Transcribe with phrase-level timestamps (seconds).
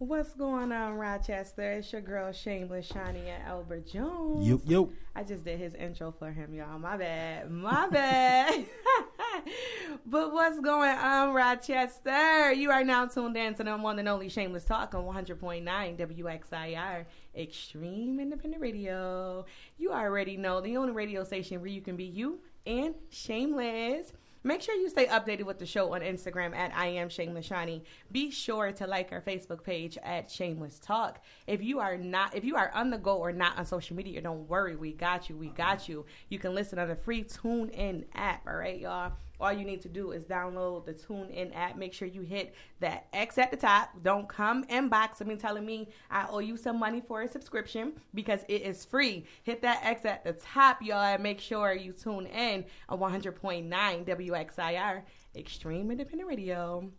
[0.00, 1.72] What's going on, Rochester?
[1.72, 4.48] It's your girl Shameless Shiny and Albert Jones.
[4.48, 4.86] Yep, yep.
[5.14, 6.78] I just did his intro for him, y'all.
[6.78, 7.50] My bad.
[7.50, 8.64] My bad.
[10.06, 12.50] but what's going on, Rochester?
[12.50, 15.64] You are now tuned in to the one and only Shameless Talk on 100.9
[15.98, 17.04] WXIR
[17.36, 19.44] Extreme Independent Radio.
[19.76, 24.14] You already know the only radio station where you can be you and shameless.
[24.42, 27.84] Make sure you stay updated with the show on Instagram at I am Shameless Shiny.
[28.10, 31.22] Be sure to like our Facebook page at Shameless Talk.
[31.46, 34.22] If you are not, if you are on the go or not on social media,
[34.22, 35.36] don't worry, we got you.
[35.36, 36.06] We got you.
[36.30, 38.46] You can listen on the free TuneIn app.
[38.46, 41.76] All right, y'all all you need to do is download the TuneIn app.
[41.76, 43.90] Make sure you hit that X at the top.
[44.02, 48.40] Don't come inbox me telling me I owe you some money for a subscription because
[48.48, 49.26] it is free.
[49.42, 53.68] Hit that X at the top, y'all, and make sure you tune in on 100.9
[53.68, 55.02] WXIR
[55.36, 56.90] Extreme Independent Radio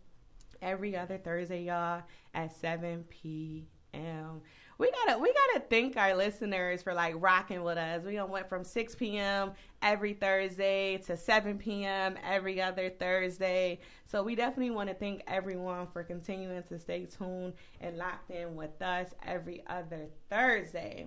[0.60, 2.02] every other Thursday, y'all,
[2.34, 4.40] at 7 p.m
[4.82, 8.04] we gotta we gotta thank our listeners for like rocking with us.
[8.04, 9.52] We went from 6 p.m.
[9.80, 12.16] every Thursday to 7 p.m.
[12.24, 13.78] every other Thursday.
[14.06, 18.56] So we definitely want to thank everyone for continuing to stay tuned and locked in
[18.56, 21.06] with us every other Thursday.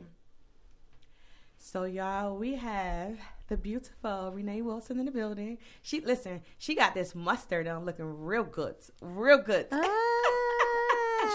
[1.58, 3.20] So y'all, we have
[3.50, 5.58] the beautiful Renee Wilson in the building.
[5.82, 8.76] She listen, she got this mustard on looking real good.
[9.02, 9.68] Real good.
[9.70, 9.84] Uh,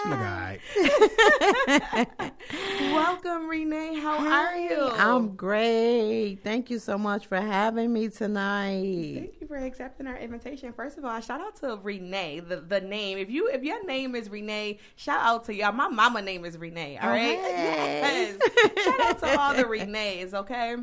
[0.03, 0.61] she look all right.
[2.93, 3.99] Welcome, Renee.
[4.01, 4.89] How are you?
[4.93, 6.37] I'm great.
[6.43, 9.15] Thank you so much for having me tonight.
[9.15, 10.73] Thank you for accepting our invitation.
[10.73, 13.19] First of all, shout out to Renee, the, the name.
[13.19, 15.73] If you if your name is Renee, shout out to y'all.
[15.73, 16.99] My mama name is Renee.
[16.99, 17.33] All right.
[17.33, 18.39] Yes.
[18.85, 20.35] shout out to all the Renees.
[20.35, 20.77] Okay.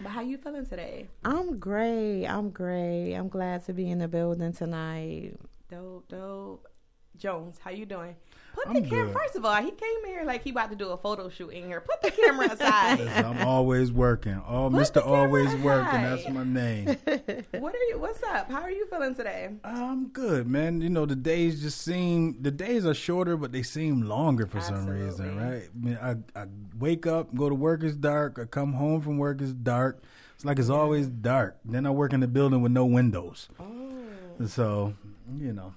[0.00, 1.06] But how you feeling today?
[1.24, 2.26] I'm great.
[2.26, 3.14] I'm great.
[3.14, 5.34] I'm glad to be in the building tonight.
[5.70, 6.71] Dope, dope.
[7.18, 8.16] Jones, how you doing?
[8.54, 9.12] Put I'm the camera.
[9.12, 11.64] First of all, he came here like he about to do a photo shoot in
[11.64, 11.80] here.
[11.80, 13.00] Put the camera aside.
[13.00, 14.42] I'm always working.
[14.46, 15.04] Oh, Mr.
[15.04, 15.64] Always aside.
[15.64, 16.02] Working.
[16.02, 16.86] That's my name.
[17.62, 17.98] what are you?
[17.98, 18.50] What's up?
[18.50, 19.50] How are you feeling today?
[19.64, 20.82] I'm good, man.
[20.82, 24.58] You know the days just seem the days are shorter, but they seem longer for
[24.58, 24.86] Absolutely.
[24.86, 25.68] some reason, right?
[25.74, 25.98] I, mean,
[26.36, 26.46] I, I
[26.78, 28.38] wake up, go to work, it's dark.
[28.38, 30.02] I come home from work, it's dark.
[30.34, 31.56] It's like it's always dark.
[31.64, 33.48] Then I work in the building with no windows.
[33.58, 34.46] Oh.
[34.46, 34.94] So
[35.38, 35.72] you know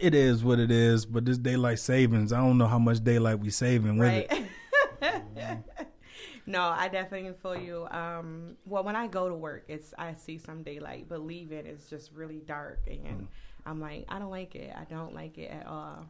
[0.00, 3.38] it is what it is, but this daylight savings, I don't know how much daylight
[3.38, 4.48] we saving with right.
[5.02, 5.58] it.
[6.46, 7.86] no, I definitely feel you.
[7.90, 11.88] Um, well, when I go to work, it's I see some daylight, but leaving it's
[11.88, 13.26] just really dark, and mm.
[13.66, 14.72] I'm like, I don't like it.
[14.76, 16.06] I don't like it at all.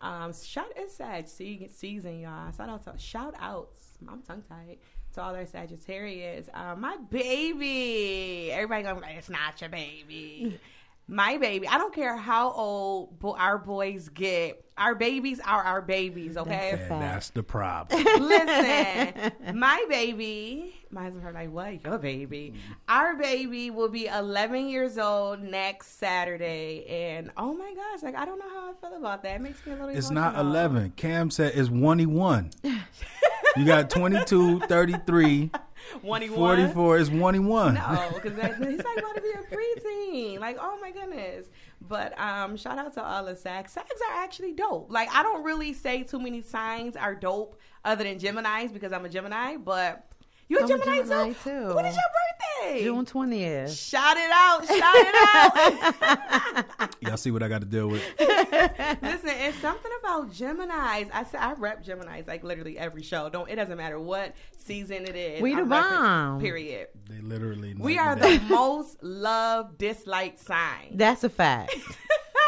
[0.00, 2.52] Um, shout it's sad season, y'all.
[2.52, 3.80] Shout out to shout outs.
[4.06, 4.78] I'm tongue tied
[5.14, 6.48] to all our Sagittarius.
[6.52, 8.50] Um, my baby.
[8.52, 10.58] Everybody going like, it's not your baby
[11.06, 11.68] my baby.
[11.68, 14.60] I don't care how old bo- our boys get.
[14.76, 16.72] Our babies are our babies, okay?
[16.74, 18.02] That's, that's the problem.
[18.02, 21.84] Listen, my baby, my husband like, what?
[21.84, 22.54] Your baby.
[22.56, 22.72] Mm-hmm.
[22.88, 26.86] Our baby will be 11 years old next Saturday.
[26.88, 29.36] And oh my gosh, like, I don't know how I feel about that.
[29.36, 30.32] It makes me a little It's emotional.
[30.32, 30.92] not 11.
[30.96, 32.50] Cam said it's 21.
[32.64, 35.50] you got 22, 33.
[36.00, 36.38] 21?
[36.38, 37.74] 44 is 21.
[37.74, 40.40] No, because he's like about to be a preteen.
[40.40, 41.46] Like, oh my goodness.
[41.80, 43.72] But um, shout out to all the SAGs.
[43.72, 44.90] SAGs are actually dope.
[44.90, 49.04] Like, I don't really say too many signs are dope other than Geminis because I'm
[49.04, 50.13] a Gemini, but
[50.48, 51.34] you a Gemini, a Gemini too?
[51.50, 51.74] too?
[51.74, 52.82] When is your birthday?
[52.82, 53.90] June 20th.
[53.90, 54.66] Shout it out.
[54.66, 56.96] Shout it out.
[57.00, 58.02] Y'all see what I got to deal with.
[58.20, 61.10] Listen, it's something about Geminis.
[61.12, 63.28] I say I rep Geminis like literally every show.
[63.28, 65.42] Don't it doesn't matter what season it is.
[65.42, 66.40] We the bomb.
[66.40, 66.88] Period.
[67.08, 70.92] They literally We are the most loved disliked sign.
[70.94, 71.74] That's a fact.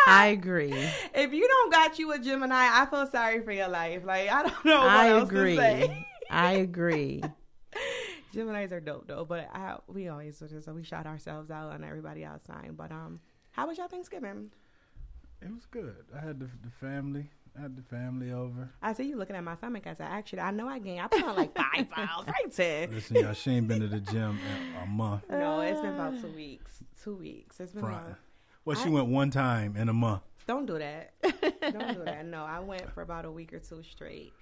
[0.08, 0.72] I agree.
[1.14, 4.04] If you don't got you a Gemini, I feel sorry for your life.
[4.04, 5.56] Like I don't know what I else agree.
[5.56, 6.06] to say.
[6.30, 7.22] I agree.
[8.34, 12.24] Geminis are dope though, but I, we always so we shot ourselves out on everybody
[12.24, 12.74] else time.
[12.76, 13.20] But um,
[13.52, 14.50] how was your Thanksgiving?
[15.42, 16.04] It was good.
[16.14, 17.30] I had the, the family.
[17.56, 18.70] I had the family over.
[18.82, 19.86] I see you looking at my stomach.
[19.86, 21.00] I said, actually, I know I gained.
[21.00, 22.86] I put on like five pounds right there.
[22.88, 25.22] Listen, y'all, she ain't been to the gym in a month.
[25.30, 26.82] No, it's been about two weeks.
[27.02, 27.60] Two weeks.
[27.60, 27.82] It's been.
[27.82, 28.16] Front.
[28.64, 30.22] Well, she I, went one time in a month.
[30.46, 31.12] Don't do that.
[31.22, 32.26] don't do that.
[32.26, 34.32] No, I went for about a week or two straight.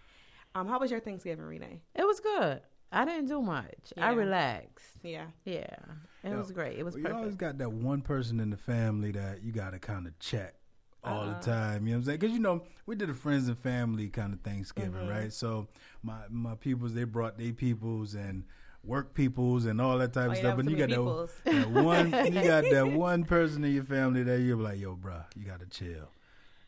[0.54, 1.82] Um, how was your Thanksgiving, Renee?
[1.94, 2.60] It was good.
[2.94, 3.92] I didn't do much.
[3.96, 4.08] Yeah.
[4.08, 4.86] I relaxed.
[5.02, 5.26] Yeah.
[5.44, 5.76] Yeah.
[6.22, 6.78] It was great.
[6.78, 7.14] It was well, perfect.
[7.14, 10.18] You always got that one person in the family that you got to kind of
[10.18, 10.54] check
[11.02, 11.40] all uh the uh-huh.
[11.40, 11.86] time.
[11.86, 12.18] You know what I'm saying?
[12.20, 15.08] Because you know we did a friends and family kind of Thanksgiving, mm-hmm.
[15.08, 15.32] right?
[15.32, 15.68] So
[16.02, 18.44] my my peoples they brought their peoples and
[18.82, 20.56] work peoples and all that type oh, of stuff.
[20.56, 24.40] But you got that, that, one you got that one person in your family that
[24.40, 26.08] you're like, yo, bro, you got to chill.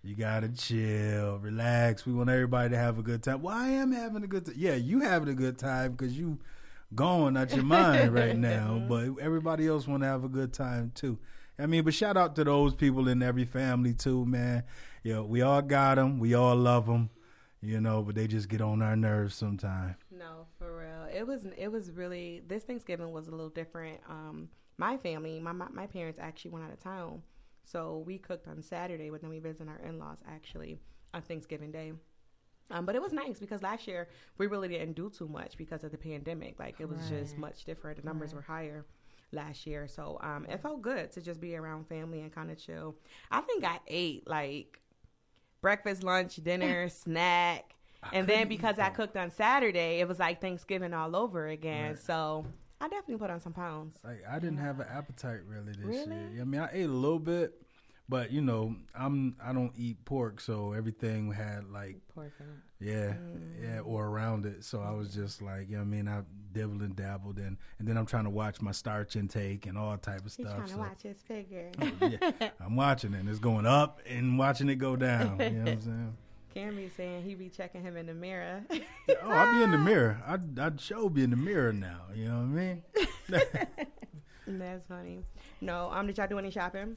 [0.06, 2.06] You gotta chill, relax.
[2.06, 3.42] We want everybody to have a good time.
[3.42, 4.54] Well, I am having a good time.
[4.56, 6.38] Yeah, you having a good time because you
[6.94, 8.80] going out your mind right now.
[8.88, 11.18] But everybody else want to have a good time too.
[11.58, 14.62] I mean, but shout out to those people in every family too, man.
[15.02, 16.20] You know, we all got them.
[16.20, 17.10] We all love them.
[17.60, 19.96] You know, but they just get on our nerves sometimes.
[20.16, 21.08] No, for real.
[21.12, 23.98] It was it was really this Thanksgiving was a little different.
[24.08, 27.22] Um, my family, my my, my parents actually went out of town,
[27.66, 30.78] so we cooked on Saturday, but then we visited our in laws actually
[31.12, 31.92] on Thanksgiving Day.
[32.70, 34.08] Um, but it was nice because last year
[34.38, 36.58] we really didn't do too much because of the pandemic.
[36.58, 37.98] Like it was just much different.
[38.00, 38.36] The numbers Right.
[38.36, 38.86] were higher
[39.32, 42.58] last year, so um, it felt good to just be around family and kind of
[42.58, 42.96] chill.
[43.30, 44.80] I think I ate like
[45.60, 47.74] breakfast, lunch, dinner, snack.
[48.12, 51.90] And then because I cooked on Saturday, it was like Thanksgiving all over again.
[51.94, 51.98] Right.
[51.98, 52.46] So
[52.80, 53.96] I definitely put on some pounds.
[54.04, 56.16] Like I didn't have an appetite really this Really?
[56.34, 56.42] year.
[56.42, 57.54] I mean, I ate a little bit,
[58.08, 62.32] but you know, I'm I don't eat pork, so everything had like Pork
[62.78, 63.62] yeah, Mm.
[63.62, 64.62] yeah, or around it.
[64.62, 66.20] So I was just like, you know, what I mean, I
[66.52, 69.96] dibbled and dabbled, and and then I'm trying to watch my starch intake and all
[69.96, 70.54] type of He's stuff.
[70.56, 71.70] trying to so- watch his figure.
[72.02, 73.20] yeah, I'm watching it.
[73.20, 75.40] and It's going up and watching it go down.
[75.40, 76.16] You know what I'm saying?
[76.56, 78.62] Cammy saying he be checking him in the mirror.
[79.22, 80.22] Oh, I'll be in the mirror.
[80.26, 82.02] I'd, I'd show be in the mirror now.
[82.14, 82.82] You know what I mean?
[84.58, 85.20] That's funny.
[85.60, 86.96] No, um, did y'all do any shopping?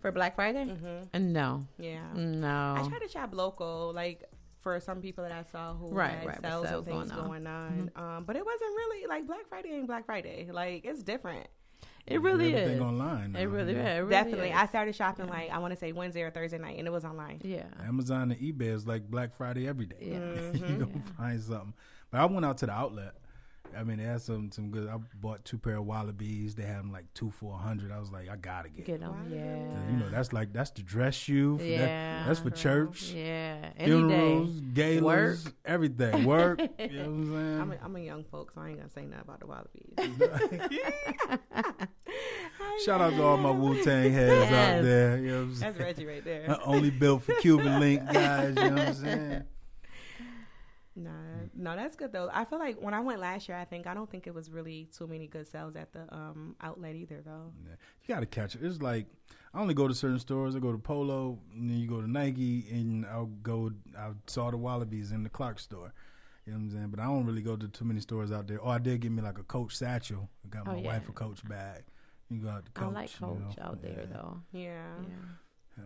[0.00, 0.64] For Black Friday?
[0.64, 1.32] Mm-hmm.
[1.32, 1.66] No.
[1.78, 2.12] Yeah.
[2.14, 2.74] No.
[2.78, 4.24] I try to shop local, like
[4.60, 7.18] for some people that I saw who Right, had right, sales, sales and things going
[7.20, 7.26] on.
[7.28, 7.90] going on.
[8.18, 10.48] Um, but it wasn't really like Black Friday ain't Black Friday.
[10.52, 11.48] Like it's different.
[12.06, 12.82] It really Everything is.
[12.82, 13.32] online.
[13.32, 13.84] now, It really, you know?
[13.84, 14.48] yeah, it really Definitely.
[14.50, 14.56] is.
[14.56, 17.04] I started shopping like I want to say Wednesday or Thursday night, and it was
[17.04, 17.40] online.
[17.42, 17.64] yeah.
[17.84, 19.96] Amazon and eBay is like Black Friday every day.
[20.00, 20.18] Yeah.
[20.18, 20.66] Mm-hmm.
[20.72, 21.74] you gonna find something.
[22.10, 23.14] But I went out to the outlet.
[23.78, 24.88] I mean, they had some some good.
[24.88, 26.54] I bought two pair of Wallabies.
[26.54, 27.92] They had them like two for a hundred.
[27.92, 28.86] I was like, I gotta get.
[28.86, 29.12] Get them.
[29.12, 29.30] them.
[29.30, 29.90] Why Yeah.
[29.90, 31.58] You know, that's like that's the dress shoe.
[31.58, 32.24] For that- Yeah.
[32.26, 32.56] that's for uh-huh.
[32.56, 33.70] church, Yeah.
[33.76, 35.00] Any funerals, day.
[35.00, 35.54] galas, Work.
[35.64, 36.24] everything.
[36.24, 36.60] Work.
[36.78, 37.60] you know what I'm saying?
[37.60, 39.92] I'm a, I'm a young folk, so I ain't gonna say nothing about the Wallabies.
[42.84, 45.18] Shout out to all my Wu Tang heads out there.
[45.18, 45.72] You know what I'm saying?
[45.72, 46.46] That's Reggie right there.
[46.48, 48.54] Not only built for Cuban link guys.
[48.56, 49.42] You know what I'm saying?
[50.98, 51.10] No,
[51.54, 52.30] no, that's good though.
[52.32, 54.50] I feel like when I went last year, I think I don't think it was
[54.50, 57.52] really too many good sales at the um outlet either though.
[57.64, 57.74] Yeah.
[58.02, 58.62] You got to catch it.
[58.64, 59.06] It's like
[59.52, 60.56] I only go to certain stores.
[60.56, 63.70] I go to Polo, and then you go to Nike, and I'll go.
[63.98, 65.92] I saw the Wallabies in the Clark store.
[66.46, 66.88] You know what I'm saying?
[66.88, 68.58] But I don't really go to too many stores out there.
[68.62, 70.28] Oh, I did get me like a Coach satchel.
[70.44, 70.86] I got Oh, my yeah.
[70.88, 71.82] wife a Coach bag.
[72.30, 72.94] You go out to I Coach.
[72.94, 73.64] like you Coach know?
[73.64, 74.06] out there Yeah.
[74.12, 74.40] though.
[74.52, 74.94] Yeah.
[75.78, 75.84] Yeah.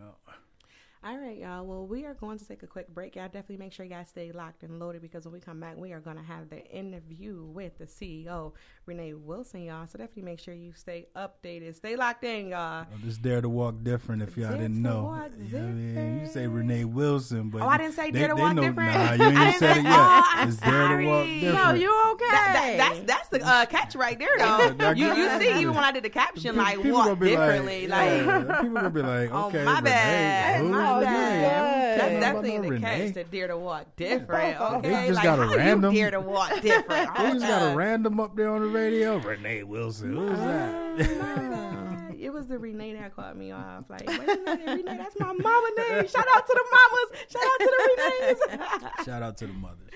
[1.03, 1.09] Yeah.
[1.09, 1.65] All right, y'all.
[1.65, 3.15] Well, we are going to take a quick break.
[3.15, 5.91] Y'all definitely make sure y'all stay locked and loaded because when we come back, we
[5.93, 8.53] are going to have the interview with the CEO,
[8.85, 9.87] Renee Wilson, y'all.
[9.87, 11.75] So definitely make sure you stay updated.
[11.75, 12.85] Stay locked in, y'all.
[12.91, 15.03] Oh, Just dare to walk different if y'all Dare didn't to know.
[15.05, 16.19] walk You know I mean?
[16.21, 16.47] You say.
[16.47, 18.93] Renee Wilson, but Oh, I didn't say they, dare to they walk know, different.
[18.93, 19.93] Nah, you I ain't didn't said say- it yet.
[19.95, 21.53] Oh, I'm it's dare to walk different.
[21.55, 22.25] No, you okay?
[22.31, 24.73] That, that, that's that's the uh, catch right there, though.
[24.77, 27.15] That- you you see, even when I did the caption, People- like people walk gonna
[27.15, 30.59] be differently, like, yeah, people gonna be like, Oh, okay, my Renee, bad.
[30.61, 31.05] who's My Oh, Renee?
[31.11, 31.99] bad.
[31.99, 33.05] That's know definitely the Renee.
[33.07, 33.13] catch.
[33.13, 34.59] The dare to walk different.
[34.61, 37.09] Okay, They just like got a how random- you dare to walk different.
[37.17, 39.17] Oh, they just got a random up there on the radio.
[39.17, 40.15] Renee Wilson.
[40.15, 40.45] Who's my
[40.97, 42.15] that?
[42.19, 43.85] It was the Renee that caught me off.
[43.89, 46.07] Like, wait a minute, Renee, that's my mama name.
[46.07, 47.21] Shout out to the mamas.
[47.29, 49.05] Shout out to the Renees.
[49.05, 49.89] Shout out to the mothers.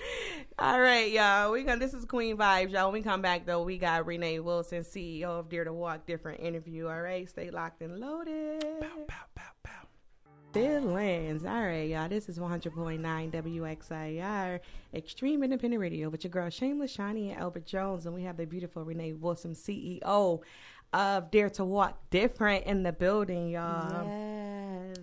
[0.58, 1.52] All right, y'all.
[1.52, 2.86] We gonna this is Queen Vibes, y'all.
[2.90, 6.40] When we come back though, we got Renee Wilson, CEO of Dare to Walk Different
[6.40, 6.88] interview.
[6.88, 8.60] All right, stay locked and loaded.
[8.80, 9.72] Pow, pow, pow, pow.
[10.56, 11.44] Feelings.
[11.44, 12.08] All right, y'all.
[12.08, 12.98] This is 100.9
[13.30, 14.60] WXIR
[14.94, 18.46] Extreme Independent Radio with your girl Shameless Shani and Albert Jones, and we have the
[18.46, 20.40] beautiful Renee Wilson, CEO
[20.94, 24.08] of Dare to Walk Different in the building, y'all.
[24.08, 24.96] Yes.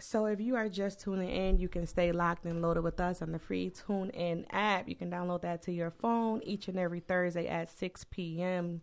[0.00, 3.22] So if you are just tuning in, you can stay locked and loaded with us
[3.22, 4.88] on the free TuneIn app.
[4.88, 8.80] You can download that to your phone each and every Thursday at 6 p.m.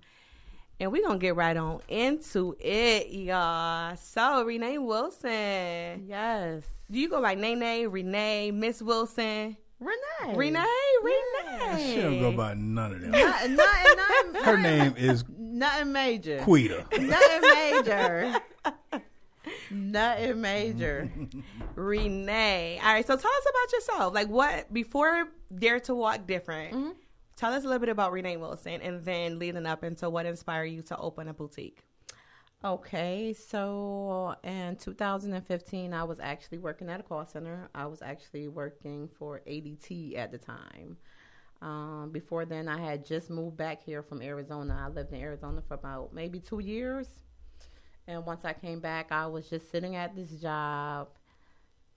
[0.79, 3.95] And we're going to get right on into it, y'all.
[3.95, 6.05] So, Renee Wilson.
[6.07, 6.63] Yes.
[6.91, 9.57] Do you go by Nene, Renee, Miss Wilson?
[9.79, 10.35] Renee.
[10.35, 10.65] Renee,
[11.03, 11.93] Renee.
[11.95, 13.11] She don't go by none of them.
[13.11, 16.39] Nothing, nothing, nothing, Her name is nothing major.
[16.43, 16.85] Quita.
[16.99, 18.35] Nothing major.
[19.71, 21.11] nothing major.
[21.75, 22.79] Renee.
[22.83, 24.13] All right, so tell us about yourself.
[24.13, 26.89] Like, what, before Dare to Walk Different, Mm-hmm.
[27.37, 30.65] Tell us a little bit about Renee Wilson and then leading up into what inspired
[30.65, 31.83] you to open a boutique.
[32.65, 37.69] Okay, so in 2015, I was actually working at a call center.
[37.75, 40.97] I was actually working for ADT at the time.
[41.61, 44.85] Um, before then, I had just moved back here from Arizona.
[44.85, 47.07] I lived in Arizona for about maybe two years.
[48.07, 51.09] And once I came back, I was just sitting at this job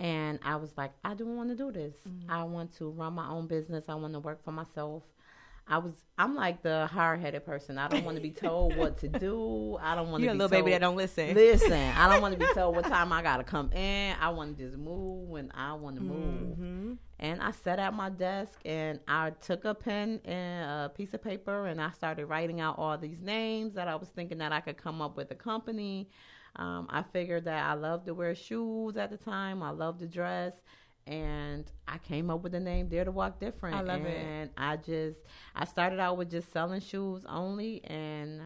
[0.01, 1.95] and I was like, I don't want to do this.
[2.09, 2.31] Mm-hmm.
[2.31, 3.85] I want to run my own business.
[3.89, 5.03] I want to work for myself.
[5.69, 7.79] I was I'm like the hard headed person.
[7.79, 9.79] I don't want to be told what to do.
[9.81, 11.35] I don't want to be a little told, baby that don't listen.
[11.35, 14.17] Listen, I don't want to be told what time I gotta come in.
[14.21, 16.59] I want to just move when I want to move.
[16.59, 16.93] Mm-hmm.
[17.21, 21.23] And I sat at my desk and I took a pen and a piece of
[21.23, 24.61] paper and I started writing out all these names that I was thinking that I
[24.61, 26.09] could come up with a company.
[26.57, 29.63] Um, I figured that I loved to wear shoes at the time.
[29.63, 30.55] I loved to dress
[31.07, 33.77] and I came up with the name Dare to Walk Different.
[33.77, 34.17] I love and it.
[34.17, 35.19] And I just
[35.55, 38.43] I started out with just selling shoes only and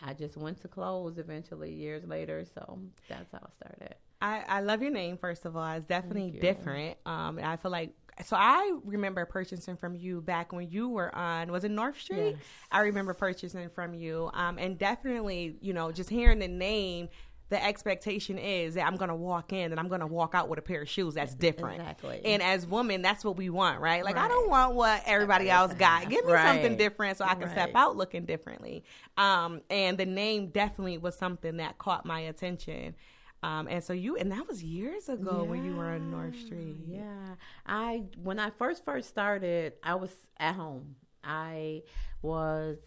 [0.00, 2.44] I just went to clothes eventually years later.
[2.54, 3.94] So that's how I started.
[4.20, 5.72] I, I love your name first of all.
[5.72, 6.98] It's definitely different.
[7.06, 11.14] Um, and I feel like so I remember purchasing from you back when you were
[11.14, 12.36] on was it North Street?
[12.36, 12.44] Yes.
[12.72, 14.30] I remember purchasing from you.
[14.34, 17.10] Um, and definitely, you know, just hearing the name
[17.50, 20.48] the expectation is that I'm going to walk in and I'm going to walk out
[20.48, 21.80] with a pair of shoes that's different.
[21.80, 22.20] Exactly.
[22.24, 24.04] And as women, that's what we want, right?
[24.04, 24.26] Like, right.
[24.26, 26.08] I don't want what everybody else got.
[26.08, 26.46] Give me right.
[26.46, 27.52] something different so I can right.
[27.52, 28.84] step out looking differently.
[29.16, 32.94] Um, and the name definitely was something that caught my attention.
[33.42, 35.50] Um, and so you, and that was years ago yeah.
[35.50, 36.76] when you were on North Street.
[36.86, 37.36] Yeah.
[37.66, 40.96] I, when I first, first started, I was at home.
[41.24, 41.82] I
[42.20, 42.78] was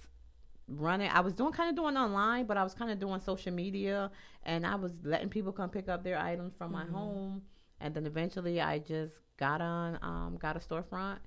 [0.77, 1.09] running.
[1.09, 4.11] I was doing kind of doing online, but I was kind of doing social media,
[4.43, 6.93] and I was letting people come pick up their items from my mm-hmm.
[6.93, 7.41] home.
[7.79, 11.17] And then eventually, I just got on, um, got a storefront,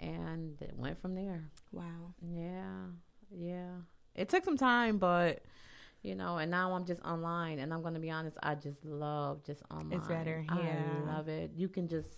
[0.00, 1.44] and it went from there.
[1.72, 2.14] Wow.
[2.20, 2.86] Yeah,
[3.30, 3.70] yeah.
[4.14, 5.44] It took some time, but
[6.02, 7.58] you know, and now I'm just online.
[7.58, 9.98] And I'm going to be honest, I just love just online.
[9.98, 10.44] It's better.
[10.48, 10.54] Yeah.
[10.54, 11.52] I love it.
[11.56, 12.08] You can just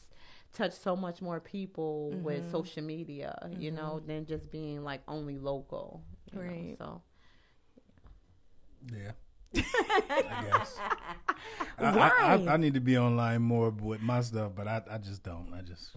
[0.52, 2.24] touch so much more people mm-hmm.
[2.24, 3.60] with social media, mm-hmm.
[3.60, 4.06] you know, mm-hmm.
[4.06, 6.02] than just being like only local.
[6.32, 6.78] Right.
[6.78, 7.02] Know,
[8.88, 8.96] so.
[8.96, 9.12] Yeah.
[9.56, 10.78] I guess.
[11.78, 12.10] Why?
[12.18, 15.22] I, I, I, need to be online more with my stuff, but I, I just
[15.22, 15.52] don't.
[15.54, 15.90] I just.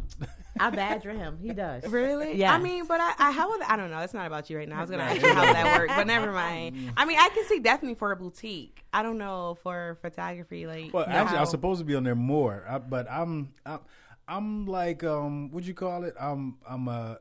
[0.60, 1.40] I badger him.
[1.42, 1.86] He does.
[1.86, 2.36] Really?
[2.36, 2.54] Yeah.
[2.54, 4.00] I mean, but I, I how would, I don't know.
[4.00, 4.78] It's not about you right now.
[4.78, 6.94] I was gonna ask you how that worked, but never mind.
[6.96, 8.84] I mean, I can see definitely for a boutique.
[8.94, 10.68] I don't know for photography.
[10.68, 13.80] Like, well, actually, I was supposed to be on there more, I, but I'm, I'm,
[14.28, 16.14] I'm like, um, what you call it?
[16.20, 17.20] I'm, I'm a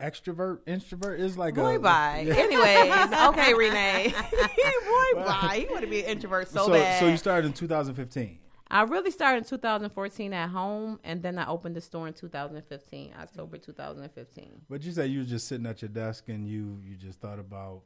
[0.00, 2.24] extrovert introvert is like boy a bye.
[2.26, 2.34] Yeah.
[2.34, 4.12] Anyways, okay, Renee.
[4.32, 5.64] boy bye.
[5.66, 7.00] You want to be an introvert so, so bad.
[7.00, 8.38] So you started in 2015.
[8.68, 13.12] I really started in 2014 at home, and then I opened the store in 2015,
[13.20, 14.62] October 2015.
[14.68, 17.38] But you said you were just sitting at your desk and you you just thought
[17.38, 17.82] about.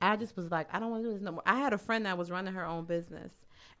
[0.00, 1.42] I just was like, I don't want to do this no more.
[1.44, 3.32] I had a friend that was running her own business,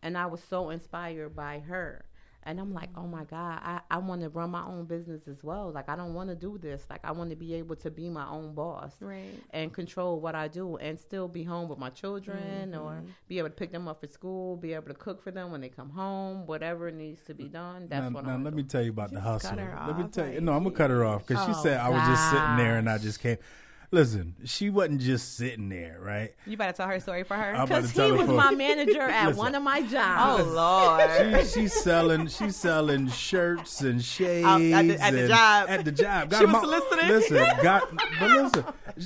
[0.02, 2.04] and I was so inspired by her
[2.48, 5.44] and I'm like, oh my God, I, I want to run my own business as
[5.44, 5.70] well.
[5.70, 6.86] Like, I don't want to do this.
[6.88, 9.38] Like, I want to be able to be my own boss right.
[9.50, 12.80] and control what I do and still be home with my children mm-hmm.
[12.80, 15.50] or be able to pick them up at school, be able to cook for them
[15.50, 17.86] when they come home, whatever needs to be done.
[17.86, 19.54] That's now, what now I'm let me tell you about the hustle.
[19.54, 20.40] Let me tell you.
[20.40, 22.56] No, I'm going to cut her off because oh, she said I was just sitting
[22.56, 23.36] there and I just came.
[23.90, 26.34] Listen, she wasn't just sitting there, right?
[26.46, 27.64] You better tell her story for her.
[27.66, 30.42] Because he was my manager at Listen, one of my jobs.
[30.42, 35.70] Oh Lord, she, she's selling she's selling shirts and shades at, the, at the, job.
[35.70, 37.08] At the job, got she was soliciting.
[37.08, 37.90] Listen, got
[38.20, 38.64] but listen,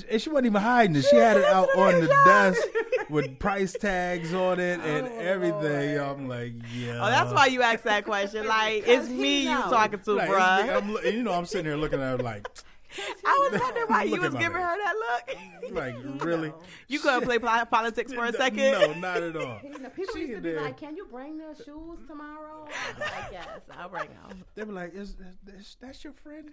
[0.09, 1.03] and she wasn't even hiding it.
[1.03, 2.61] She, she had it out on the desk
[3.09, 5.97] with price tags on it oh, and oh, everything.
[5.97, 6.09] Lord.
[6.09, 6.99] I'm like, yeah.
[7.01, 8.47] Oh, that's why you asked that question.
[8.47, 11.13] Like, it's me you talking to, like, bruh.
[11.13, 12.47] you know, I'm sitting here looking at her like.
[13.25, 15.71] I was wondering why you was giving her that look.
[15.71, 16.53] like really?
[16.87, 18.71] You couldn't play politics for a second?
[18.71, 19.59] No, not at all.
[19.63, 22.99] You know, people she used to be like, "Can you bring the shoes tomorrow?" I
[22.99, 23.47] like, "Yes,
[23.77, 25.15] I'll bring them." They were like, "Is,
[25.47, 26.51] is that's your friend?"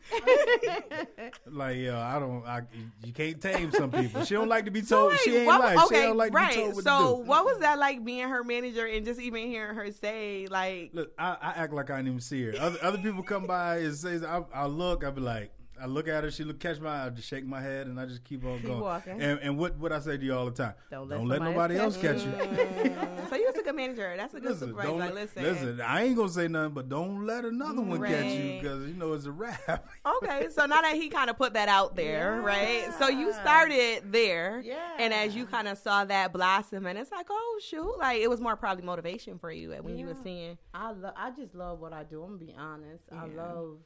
[1.47, 2.47] like, yo, I don't.
[2.47, 2.63] I,
[3.05, 4.25] you can't tame some people.
[4.25, 4.89] She don't like to be told.
[4.91, 5.85] So wait, she ain't what, like.
[5.87, 6.53] Okay, she don't like right.
[6.53, 7.29] to be told what so, to do.
[7.29, 10.91] what was that like being her manager and just even hearing her say like?
[10.93, 12.53] Look, I, I act like I didn't even see her.
[12.59, 15.53] Other, other people come by and say, I, I look, I be like.
[15.83, 17.99] I look at her, she look catch my eye, I just shake my head, and
[17.99, 18.81] I just keep on keep going.
[18.81, 19.21] Walking.
[19.21, 20.75] And, and what what I say to you all the time?
[20.91, 22.33] Don't let, don't let nobody else catch you.
[23.31, 24.13] so you was a good manager.
[24.17, 24.93] That's a good listen, supervisor.
[24.93, 28.13] Like, listen, listen, I ain't gonna say nothing, but don't let another one right.
[28.13, 29.89] catch you because you know it's a wrap.
[30.23, 32.45] okay, so now that he kind of put that out there, yeah.
[32.45, 32.95] right?
[32.99, 34.97] So you started there, yeah.
[34.99, 38.29] And as you kind of saw that blossom, and it's like, oh shoot, like it
[38.29, 40.01] was more probably motivation for you when yeah.
[40.01, 40.59] you were seeing.
[40.75, 42.23] I lo- I just love what I do.
[42.23, 43.05] I'm gonna be honest.
[43.11, 43.23] Yeah.
[43.23, 43.79] I love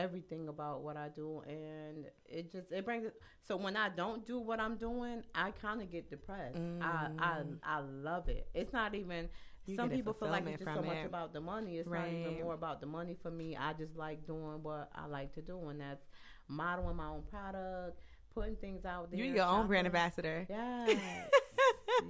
[0.00, 3.14] everything about what I do and it just it brings it
[3.46, 6.82] so when I don't do what I'm doing I kind of get depressed mm.
[6.82, 7.58] I, I mm.
[7.62, 9.28] I love it it's not even
[9.66, 10.86] you some people feel like it's just so it.
[10.86, 12.12] much about the money it's right.
[12.12, 15.34] not even more about the money for me I just like doing what I like
[15.34, 16.06] to do and that's
[16.48, 18.00] modeling my own product
[18.34, 19.60] putting things out there you're your shopping.
[19.60, 20.98] own brand ambassador yes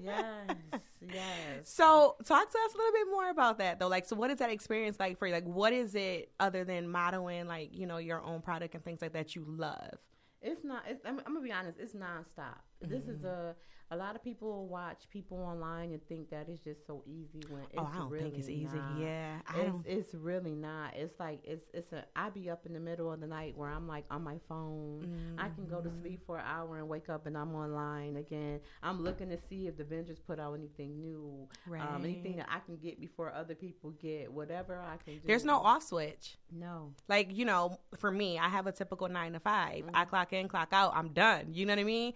[0.02, 0.56] yes,
[1.00, 1.64] yes.
[1.64, 3.88] So, talk to us a little bit more about that, though.
[3.88, 5.32] Like, so what is that experience like for you?
[5.32, 9.02] Like, what is it other than modeling, like you know, your own product and things
[9.02, 9.98] like that you love?
[10.42, 10.82] It's not.
[10.88, 11.78] It's, I'm, I'm gonna be honest.
[11.78, 12.58] It's nonstop.
[12.80, 13.26] This is mm-hmm.
[13.26, 13.54] a.
[13.92, 17.62] A lot of people watch people online and think that it's just so easy when
[17.62, 18.76] it's oh, I don't really think it's easy.
[18.76, 18.98] not.
[19.00, 19.86] Yeah, I It's, don't.
[19.86, 20.94] it's really not.
[20.94, 22.04] It's like it's it's a.
[22.14, 25.34] I be up in the middle of the night where I'm like on my phone.
[25.38, 26.02] I can go to Mm-hmm.
[26.02, 28.60] sleep for an hour and wake up and I'm online again.
[28.82, 31.48] I'm looking to see if the vendors put out anything new,
[31.80, 34.32] um, anything that I can get before other people get.
[34.32, 35.20] Whatever I can do.
[35.26, 36.36] There's no off switch.
[36.52, 36.94] no.
[37.08, 40.46] Like, you know, for me, I have a typical nine to 5 I clock in,
[40.46, 41.48] clock out, I'm done.
[41.54, 42.12] You know what I mean?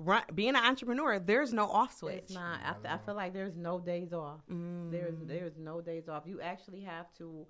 [0.00, 2.18] Run, being an entrepreneur, there's no off switch.
[2.24, 2.60] It's not.
[2.64, 4.40] I, f- I feel like there's no days off.
[4.50, 4.92] Mm.
[4.92, 6.22] There's there's no days off.
[6.26, 7.46] You actually have to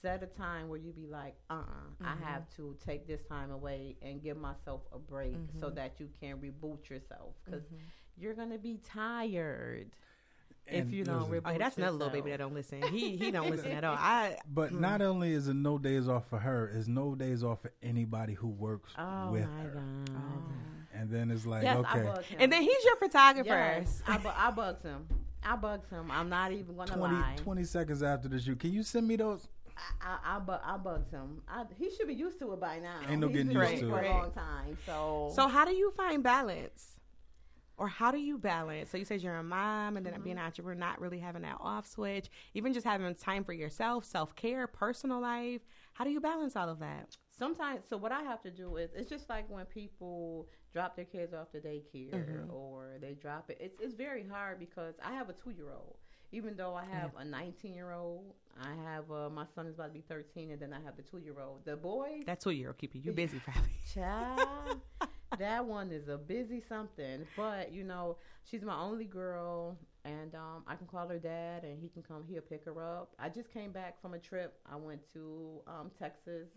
[0.00, 3.50] set a time where you be like, uh, uh I have to take this time
[3.50, 7.64] away and give myself a break so that you can reboot yourself because
[8.16, 9.90] you're gonna be tired
[10.68, 11.52] if you don't listen, reboot.
[11.54, 12.80] Oh, that's another little baby that don't listen.
[12.82, 13.96] He he don't listen at all.
[13.98, 14.80] I But Hmm.
[14.82, 18.34] not only is it no days off for her, it's no days off for anybody
[18.34, 19.82] who works Oh with my her.
[20.04, 20.14] god.
[20.98, 22.38] And then it's like, Yes, okay, bugged him.
[22.40, 23.48] and then he's your photographer.
[23.48, 25.06] yes, I, bu- I bugged him.
[25.44, 26.10] I bugged him.
[26.10, 27.36] I'm not even gonna 20, lie.
[27.36, 29.46] 20 seconds after the shoot, can you send me those?
[30.02, 31.42] I, I, I, bu- I bugged him.
[31.48, 32.96] I, he should be used to it by now.
[33.08, 33.90] Ain't no He's getting been used to it it.
[33.92, 34.76] for a long time.
[34.84, 36.96] So, So how do you find balance?
[37.76, 38.90] Or how do you balance?
[38.90, 40.22] So you said you're a mom and then Mm-hmm.
[40.24, 44.04] being an entrepreneur, not really having that off switch, even just having time for yourself,
[44.04, 45.60] self care, personal life.
[45.94, 47.16] How do you balance all of that?
[47.38, 51.04] Sometimes, so what I have to do is, it's just like when people drop their
[51.04, 52.50] kids off to daycare Mm-hmm.
[52.50, 53.58] or they drop it.
[53.60, 55.96] It's it's very hard because I have a two year old.
[56.30, 59.86] Even though I have a 19 year old, I have uh, my son is about
[59.86, 61.64] to be 13, and then I have the two year old.
[61.64, 63.70] The boy That two year old keeping you busy, probably.
[63.94, 64.80] Child,
[65.38, 67.26] that one is a busy something.
[67.34, 71.78] But you know, she's my only girl, and um, I can call her dad, and
[71.80, 72.24] he can come.
[72.28, 73.14] He'll pick her up.
[73.18, 74.58] I just came back from a trip.
[74.70, 76.48] I went to um, Texas.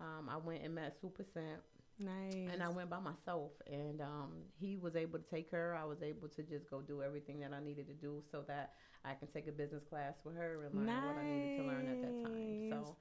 [0.00, 1.60] Um, I went and met Super Scent,
[1.98, 2.52] Nice.
[2.52, 3.52] and I went by myself.
[3.66, 5.76] And um, he was able to take her.
[5.80, 8.74] I was able to just go do everything that I needed to do, so that
[9.04, 11.86] I can take a business class with her and learn what I needed to learn
[11.88, 12.70] at that time.
[12.70, 12.96] So.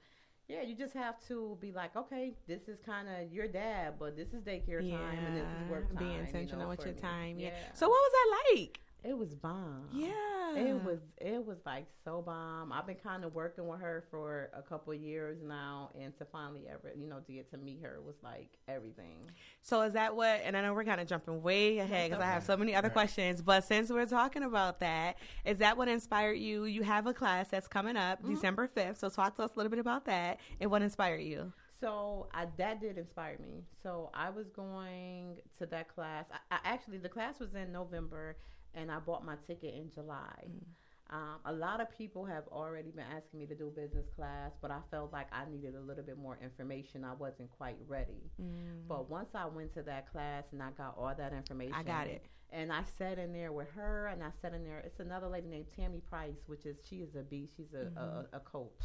[0.50, 4.16] Yeah, you just have to be like, okay, this is kind of your dad, but
[4.16, 5.98] this is daycare time and this is work time.
[5.98, 7.02] Be you intentional know, with your me.
[7.02, 7.38] time.
[7.38, 7.48] Yeah.
[7.50, 7.74] Yeah.
[7.74, 8.80] So what was that like?
[9.04, 9.88] It was bomb.
[9.94, 10.12] Yeah.
[10.56, 12.72] It was it was like so bomb.
[12.72, 16.26] I've been kind of working with her for a couple of years now, and to
[16.26, 19.30] finally ever, you know, to get to meet her was like everything.
[19.62, 20.42] So is that what?
[20.44, 22.88] And I know we're kind of jumping way ahead because I have so many other
[22.88, 22.94] Right.
[22.94, 23.42] questions.
[23.42, 26.64] But since we're talking about that, is that what inspired you?
[26.66, 28.34] You have a class that's coming up Mm-hmm.
[28.34, 29.00] December fifth.
[29.00, 31.52] So talk to us a little bit about that and what inspired you.
[31.82, 33.64] So I, that did inspire me.
[33.84, 36.26] So I was going to that class.
[36.32, 38.38] I, I actually the class was in November,
[38.74, 40.44] and I bought my ticket in July.
[40.46, 40.64] Mm.
[41.10, 44.72] Um, a lot of people have already been asking me to do business class, but
[44.72, 47.06] I felt like I needed a little bit more information.
[47.06, 48.30] I wasn't quite ready.
[48.42, 48.88] Mm.
[48.90, 52.08] But once I went to that class and I got all that information, I got
[52.08, 52.24] it.
[52.50, 54.80] And I sat in there with her, and I sat in there.
[54.80, 57.54] It's another lady named Tammy Price, which is she is a beast.
[57.58, 58.36] She's a, a, mm-hmm.
[58.36, 58.84] a coach,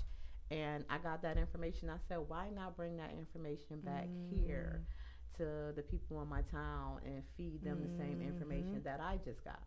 [0.51, 1.89] and I got that information.
[1.89, 4.45] I said, why not bring that information back mm.
[4.45, 4.83] here
[5.39, 8.85] to the people in my town and feed them the same information mm-hmm.
[8.85, 9.61] that I just got?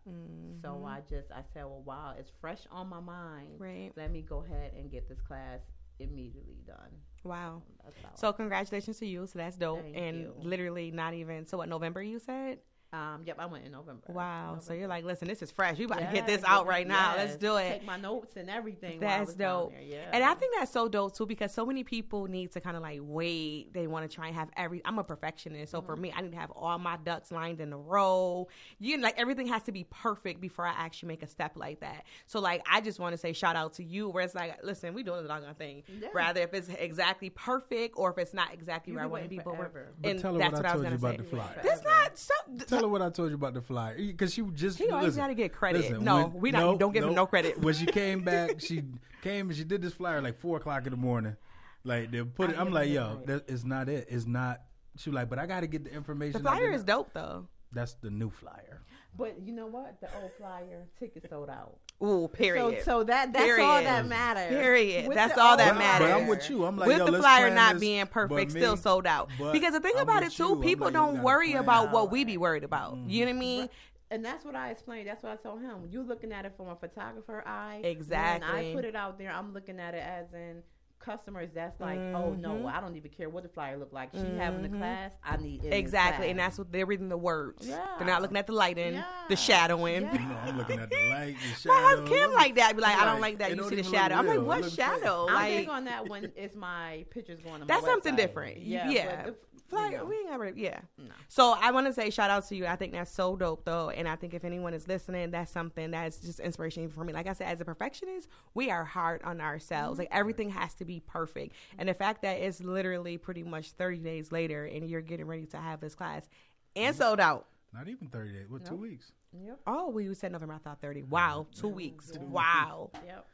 [0.62, 0.86] So mm-hmm.
[0.86, 3.58] I just I said, well, wow, it's fresh on my mind.
[3.58, 3.90] Right.
[3.96, 5.60] Let me go ahead and get this class
[5.98, 6.90] immediately done.
[7.24, 7.62] Wow.
[7.84, 8.14] How.
[8.14, 9.26] So congratulations to you.
[9.26, 9.82] So that's dope.
[9.82, 10.34] Thank and you.
[10.38, 12.58] literally not even so what November you said?
[12.96, 14.02] Um, yep, I went in November.
[14.08, 14.58] Wow.
[14.60, 15.78] So you're like, listen, this is fresh.
[15.78, 17.14] You about to get this out it- right now.
[17.16, 17.68] Let's do it.
[17.70, 19.00] Take my notes and everything.
[19.00, 19.72] while I That's was down dope.
[19.72, 20.10] there, Yeah.
[20.12, 22.82] And I think that's so dope too because so many people need to kind of
[22.82, 23.72] like wait.
[23.74, 24.80] They want to try and have every.
[24.84, 25.86] I'm a perfectionist, so Mm-hmm.
[25.86, 28.48] for me, I need to have all my ducks lined in a row.
[28.78, 31.80] You know, like everything has to be perfect before I actually make a step like
[31.80, 32.04] that.
[32.26, 34.08] So like, I just want to say shout out to you.
[34.08, 35.82] Where it's like, listen, we doing the doggone thing.
[36.00, 36.08] Yeah.
[36.14, 39.22] Rather if it's exactly perfect or if it's not exactly You where I can want
[39.24, 39.36] to be.
[39.38, 39.68] But, we're-
[40.00, 41.06] But and tell that's what what I I was gonna say.
[41.06, 41.22] about say.
[41.22, 41.60] the flyer.
[41.62, 42.34] That's not so.
[42.66, 45.20] Tell her what I told you about the flyer because she just He always listen,
[45.22, 45.82] gotta get credit.
[45.82, 47.58] listen, No, when- we not- don't give him no credit.
[47.58, 48.82] When she came back, she
[49.22, 51.36] came and she did this flyer like four o'clock in the morning.
[51.84, 52.58] Like they put it.
[52.58, 53.26] I I'm like, yo, right.
[53.26, 54.06] that is not it.
[54.10, 54.62] It's not.
[54.96, 56.42] She was like, but I got to get the information.
[56.42, 57.46] The flyer is dope though.
[57.72, 58.80] That's the new flyer.
[59.16, 60.00] But you know what?
[60.00, 61.76] The old flyer ticket sold out.
[62.02, 62.84] Ooh, period.
[62.84, 64.50] So, so that that's all that matters.
[64.50, 65.08] Period.
[65.08, 66.08] With That's the all that But, matters.
[66.08, 66.64] but I'm with you.
[66.66, 69.30] I'm like, with yo, the let's flyer not this, being perfect, me- still sold out.
[69.52, 70.60] Because the thing I'm about it too, you.
[70.62, 72.96] People like, don't worry about it what we be worried about.
[72.96, 73.08] Mm-hmm.
[73.08, 73.68] You know what I mean?
[74.10, 75.08] And that's what I explained.
[75.08, 75.88] That's what I told him.
[75.90, 77.80] You looking at it from a photographer eye.
[77.82, 78.48] Exactly.
[78.48, 80.62] When I put it out there, I'm looking at it as in
[81.10, 82.72] customers that's like, oh no, Mhm.
[82.74, 84.10] I don't even care what the flyer look like.
[84.12, 84.78] She having the Mhm.
[84.78, 87.66] class, I need it Exactly, and that's what they're reading the words.
[87.66, 87.86] Yeah.
[87.96, 89.04] They're not looking at the lighting, Yeah.
[89.28, 90.02] the shadowing.
[90.02, 90.12] Yeah.
[90.12, 91.86] You know, I'm looking at the light, the My shadow.
[91.88, 92.74] husband Kim like that.
[92.74, 93.56] Be like, I don't like that.
[93.56, 94.16] You see the shadow.
[94.16, 95.26] I'm like, what looks shadow?
[95.28, 97.60] I'm Like big on that when it's my pictures going on.
[97.60, 98.16] My that's something website.
[98.16, 98.56] different.
[98.58, 99.22] Yeah, Yeah.
[99.26, 100.04] but the- Flyer, you know.
[100.04, 100.80] we ain't ever, yeah.
[100.98, 101.10] No.
[101.28, 102.66] So I want to say shout out to you.
[102.66, 105.90] I think that's so dope though, and I think if anyone is listening, that's something
[105.90, 107.12] that's just inspiration for me.
[107.12, 109.98] Like I said, as a perfectionist, we are hard on ourselves.
[109.98, 113.98] Like everything has to be perfect, and the fact that it's literally pretty much thirty
[113.98, 116.28] days later, and you're getting ready to have this class
[116.74, 117.02] and mm-hmm.
[117.02, 117.46] sold out.
[117.72, 118.48] Not even 30 days.
[118.48, 119.12] What, two weeks?
[119.44, 119.60] Yep.
[119.66, 120.54] Oh, we said November.
[120.54, 121.02] I thought thirty.
[121.02, 121.60] Wow, mm-hmm.
[121.60, 122.10] two weeks.
[122.10, 122.90] Two Wow.
[122.94, 123.26] Yep.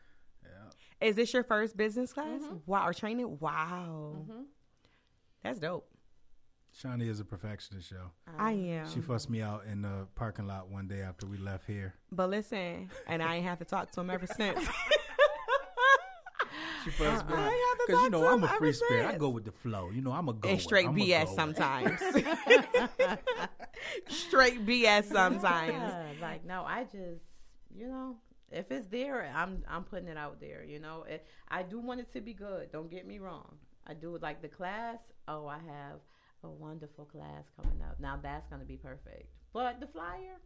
[0.45, 1.07] Yeah.
[1.09, 2.43] Is this your first business class?
[2.43, 2.57] Mm-hmm.
[2.67, 3.39] Wow, or training?
[3.39, 4.45] Wow, Mhm.
[5.43, 5.89] that's dope.
[6.75, 7.99] Shawnee is a perfectionist, yo.
[8.39, 8.91] I am.
[8.91, 11.95] She fussed me out in the parking lot one day after we left here.
[12.11, 14.67] But listen, and I ain't have to talk to him ever since.
[16.85, 17.45] She fussed me I out.
[17.45, 19.07] ain't have to Because, you know, I'm a free spirit.
[19.07, 19.91] I go with the flow.
[19.91, 20.49] You know, I'm a go.
[20.49, 22.01] and straight BS sometimes.
[24.09, 25.73] straight BS sometimes.
[25.73, 27.23] Yeah, like no, I just
[27.73, 28.17] you know
[28.51, 30.65] if it's there, I'm I'm putting it out there.
[30.65, 32.73] You know, it, I do want it to be good.
[32.73, 33.57] Don't get me wrong.
[33.87, 34.99] I do like the class.
[35.29, 36.01] Oh, I have
[36.45, 37.99] a wonderful class coming up.
[38.01, 39.29] Now that's gonna be perfect.
[39.53, 40.41] But the flyer.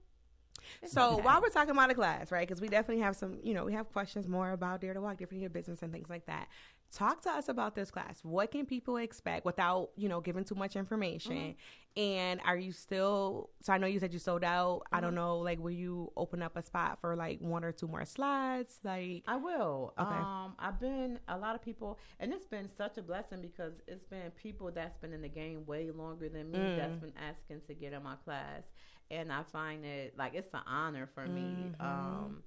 [0.85, 2.47] So while we're talking about the class, right?
[2.47, 5.19] Because we definitely have some, you know, we have questions more about Dare to Walk,
[5.19, 6.49] different your business and things like that.
[6.97, 8.21] Talk to us about this class.
[8.23, 11.55] What can people expect without, you know, giving too much information?
[11.95, 13.51] And are you still?
[13.61, 14.85] So I know you said you sold out.
[14.91, 17.87] I don't know, like, will you open up a spot for like one or two
[17.87, 18.81] more slides?
[18.83, 19.93] Like, I will.
[19.99, 20.09] Okay.
[20.09, 24.05] Um, I've been a lot of people, and it's been such a blessing because it's
[24.07, 26.77] been people that's been in the game way longer than me Mm.
[26.79, 28.63] that's been asking to get in my class,
[29.11, 31.75] and I find it like it's an honor for me.
[31.79, 31.85] Mhm.
[31.85, 32.43] Um,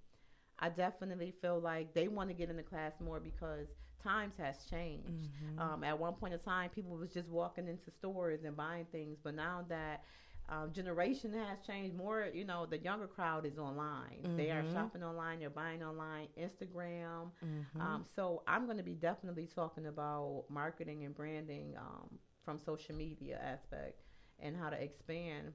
[0.58, 3.68] I definitely feel like they want to get in the class more because
[4.04, 5.28] times has changed.
[5.58, 5.60] Mhm.
[5.60, 9.18] Um, at one point in time, people was just walking into stores and buying things,
[9.24, 10.04] but now that
[10.50, 14.24] um, generation has changed more, you know, the younger crowd is online.
[14.36, 14.74] They are Mhm.
[14.74, 17.32] shopping online, they're buying online, Instagram.
[17.44, 17.80] Mhm.
[17.82, 22.96] Um, so I'm going to be definitely talking about marketing and branding um, from social
[22.96, 24.02] media aspect
[24.40, 25.54] and how to expand.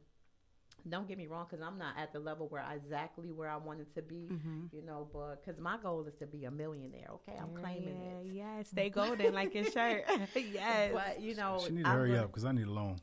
[0.89, 3.57] Don't get me wrong, because I'm not at the level where I, exactly where I
[3.57, 4.71] wanted to be, Mhm.
[4.73, 5.09] you know.
[5.13, 7.09] But because my goal is to be a millionaire.
[7.11, 8.27] Okay, I'm claiming Yeah, it.
[8.59, 10.05] Yes, stay golden like your shirt.
[10.35, 10.93] yes.
[10.93, 12.97] But you know, She need to I'm hurry gonna- up because I need a loan.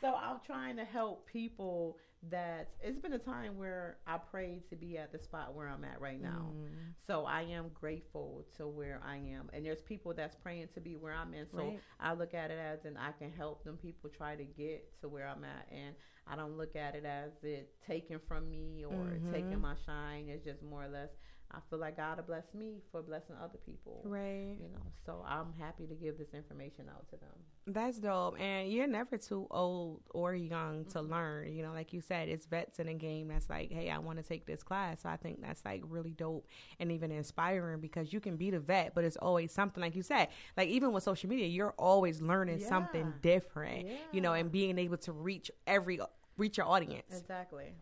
[0.00, 1.96] so I'm trying to help people
[2.28, 5.84] that it's been a time where I prayed to be at the spot where I'm
[5.84, 6.52] at right now.
[6.54, 6.92] Mm.
[7.06, 9.48] So I am grateful to where I am.
[9.54, 11.46] And there's people that's praying to be where I'm in.
[11.50, 11.80] So Right.
[11.98, 15.08] I look at it as and I can help them people try to get to
[15.08, 15.66] where I'm at.
[15.72, 15.94] And
[16.26, 19.32] I don't look at it as it taken from me or Mhm.
[19.32, 20.28] taking my shine.
[20.28, 21.10] It's just more or less
[21.52, 24.02] I feel like God will bless me for blessing other people.
[24.04, 24.56] Right.
[24.60, 27.30] You know, so I'm happy to give this information out to them.
[27.66, 28.38] That's dope.
[28.40, 31.12] And you're never too old or young to Mm-hmm.
[31.12, 31.52] learn.
[31.52, 34.18] You know, like you said, it's vets in a game that's like, hey, I want
[34.18, 35.02] to take this class.
[35.02, 36.46] So I think that's like really dope
[36.78, 40.02] and even inspiring because you can be the vet, but it's always something, like you
[40.02, 43.12] said, like even with social media, you're always learning something Yeah.
[43.22, 45.98] different, you know, and being able to reach every,
[46.36, 47.12] reach your audience.
[47.18, 47.74] Exactly.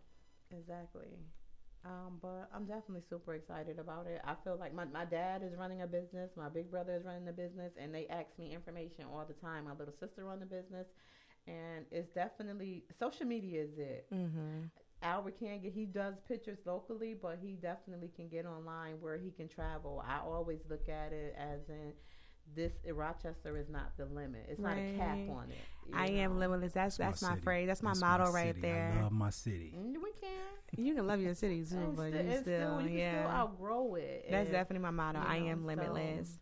[0.51, 1.07] Exactly.
[1.85, 4.21] Um, but I'm definitely super excited about it.
[4.25, 7.27] I feel like my, my dad is running a business, my big brother is running
[7.29, 9.65] a business, and they ask me information all the time.
[9.65, 10.87] My little sister runs a business,
[11.47, 14.07] and it's definitely social media is it.
[14.13, 14.65] Mm-hmm.
[15.01, 19.31] Albert can get he does pictures locally, but he definitely can get online where he
[19.31, 20.03] can travel.
[20.05, 21.93] I always look at it as in
[22.55, 24.45] this Rochester is not the limit.
[24.49, 25.57] It's not a cap on it.
[25.87, 26.73] you I am limitless.
[26.73, 27.41] That's that's my city.
[27.41, 27.67] phrase.
[27.67, 28.93] That's my That's motto my right there.
[28.97, 29.73] I love my city.
[29.77, 30.29] Mm, We can.
[30.77, 33.21] You can love your city too, And but sti- you and still, you can yeah.
[33.23, 34.25] still outgrow it.
[34.29, 35.19] That's And, definitely my motto.
[35.19, 36.39] you I know, am so- limitless.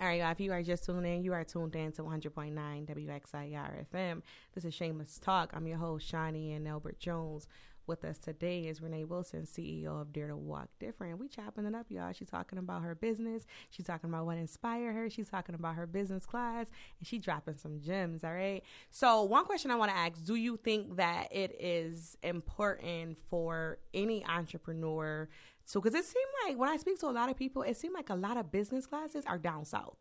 [0.00, 0.30] All right, y'all.
[0.30, 2.52] If you are just tuning in, you are tuned in to 100.9
[2.86, 4.22] WXIR FM.
[4.54, 5.50] This is Shameless Talk.
[5.54, 7.48] I'm your host, Shawnee and Albert Jones.
[7.88, 11.18] With us today is Renee Wilson, CEO of Dare to Walk Different.
[11.18, 12.12] We chopping it up, y'all.
[12.12, 13.46] She's talking about her business.
[13.70, 15.08] She's talking about what inspired her.
[15.08, 16.66] She's talking about her business class,
[16.98, 18.24] and she dropping some gems.
[18.24, 18.62] All right.
[18.90, 23.78] So, one question I want to ask: Do you think that it is important for
[23.94, 25.26] any entrepreneur?
[25.64, 27.94] So, because it seemed like when I speak to a lot of people, it seemed
[27.94, 29.96] like a lot of business classes are down south.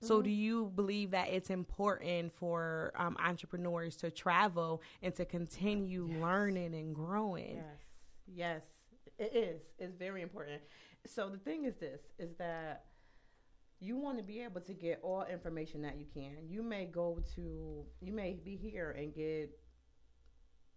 [0.00, 6.08] So, do you believe that it's important for um, entrepreneurs to travel and to continue
[6.20, 7.56] learning and growing?
[7.56, 7.80] Yes,
[8.34, 8.62] yes,
[9.18, 9.62] it is.
[9.78, 10.62] It's very important.
[11.06, 12.84] So the thing is this: is that
[13.80, 16.48] you want to be able to get all information that you can.
[16.48, 19.50] You may go to, you may be here and get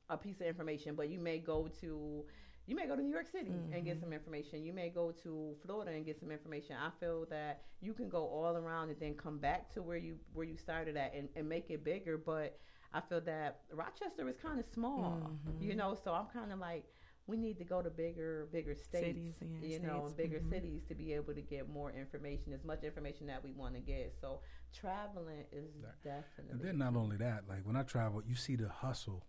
[0.09, 2.25] a piece of information, but you may go to,
[2.67, 3.73] you may go to New York City mm-hmm.
[3.73, 4.63] and get some information.
[4.63, 6.75] You may go to Florida and get some information.
[6.75, 10.17] I feel that you can go all around and then come back to where you
[10.33, 12.17] where you started at and, and make it bigger.
[12.17, 12.59] But
[12.93, 15.63] I feel that Rochester is kind of small, mm-hmm.
[15.63, 15.97] you know.
[16.03, 16.83] So I'm kind of like,
[17.25, 20.49] we need to go to bigger, bigger states, cities, yeah, you know, bigger mm-hmm.
[20.49, 23.81] cities to be able to get more information, as much information that we want to
[23.81, 24.13] get.
[24.19, 24.41] So
[24.77, 25.71] traveling is
[26.03, 26.51] definitely.
[26.51, 29.23] And then not only that, like when I travel, you see the hustle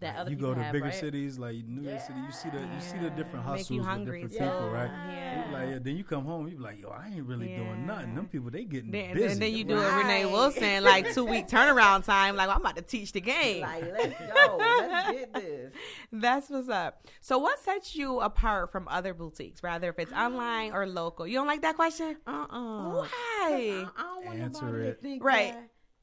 [0.00, 0.94] that like you go to have, bigger right?
[0.94, 2.06] cities like New York yeah.
[2.06, 4.50] City, you see the you see the different hustles with different yeah.
[4.50, 4.90] people, right?
[5.08, 5.44] Yeah.
[5.52, 8.14] Like yeah, then you come home, you be like, yo, I ain't really doing nothing.
[8.14, 9.32] Them people they getting then, busy.
[9.32, 9.94] And then you do right.
[9.94, 12.36] a Renee Wilson like two week turnaround time.
[12.36, 13.62] Like well, I'm about to teach the game.
[13.62, 15.72] Like let's go, let's get this.
[16.12, 17.06] That's what's up.
[17.20, 21.26] So what sets you apart from other boutiques, rather if it's online or local?
[21.26, 22.16] You don't like that question?
[22.26, 22.56] Uh uh-uh.
[22.56, 23.08] uh Why?
[23.48, 24.96] I, don't want Answer it.
[24.96, 25.54] To think right.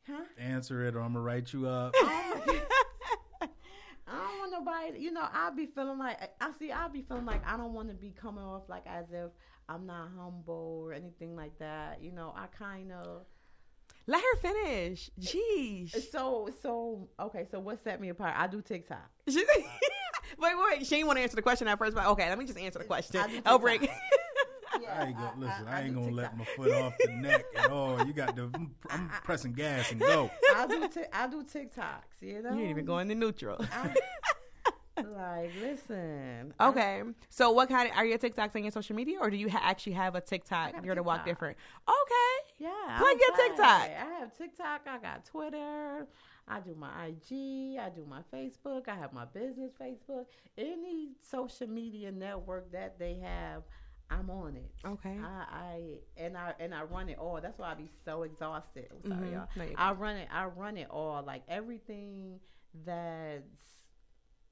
[0.07, 0.23] That, huh?
[0.37, 1.93] Answer it, or I'm gonna write you up.
[4.07, 4.99] I don't want nobody.
[4.99, 6.71] You know, I'll be feeling like I see.
[6.71, 9.31] I'll be feeling like I don't want to be coming off like as if
[9.69, 11.99] I'm not humble or anything like that.
[12.01, 13.23] You know, I kind of
[14.07, 15.09] let her finish.
[15.19, 16.11] Jeez.
[16.11, 17.47] So so okay.
[17.49, 18.33] So what set me apart?
[18.37, 19.09] I do TikTok.
[19.27, 19.37] wait
[20.37, 20.85] wait wait.
[20.85, 22.27] She didn't want to answer the question at first, but okay.
[22.27, 23.21] Let me just answer the question.
[23.23, 23.89] Oh, I'll break.
[24.81, 25.67] Yeah, I ain't gonna listen.
[25.67, 26.23] I, I, I ain't gonna TikTok.
[26.23, 28.05] let my foot off the neck at all.
[28.05, 28.43] You got the.
[28.53, 30.31] I'm, I'm pressing gas and go.
[30.55, 30.88] I do.
[30.88, 32.21] T- I do TikToks.
[32.21, 32.53] You know.
[32.53, 33.57] You ain't even going to neutral.
[34.97, 36.53] like, listen.
[36.59, 37.01] Okay.
[37.29, 39.62] So, what kind of are your TikToks on your social media, or do you ha-
[39.63, 40.73] actually have a TikTok?
[40.83, 41.57] You're to walk different.
[41.88, 42.53] Okay.
[42.65, 42.97] Yeah.
[42.97, 43.81] Plug your TikTok.
[43.81, 44.81] I have TikTok.
[44.88, 46.07] I got Twitter.
[46.47, 47.79] I do my IG.
[47.79, 48.88] I do my Facebook.
[48.88, 50.25] I have my business Facebook.
[50.57, 53.63] Any social media network that they have.
[54.09, 54.71] I'm on it.
[54.85, 55.17] Okay.
[55.23, 55.81] I, I
[56.17, 57.39] and I and I run it all.
[57.41, 58.87] That's why I be so exhausted.
[58.91, 59.33] I'm sorry, mm-hmm.
[59.33, 59.47] y'all.
[59.55, 60.27] No, I run it.
[60.31, 61.23] I run it all.
[61.25, 62.39] Like everything
[62.85, 63.72] that's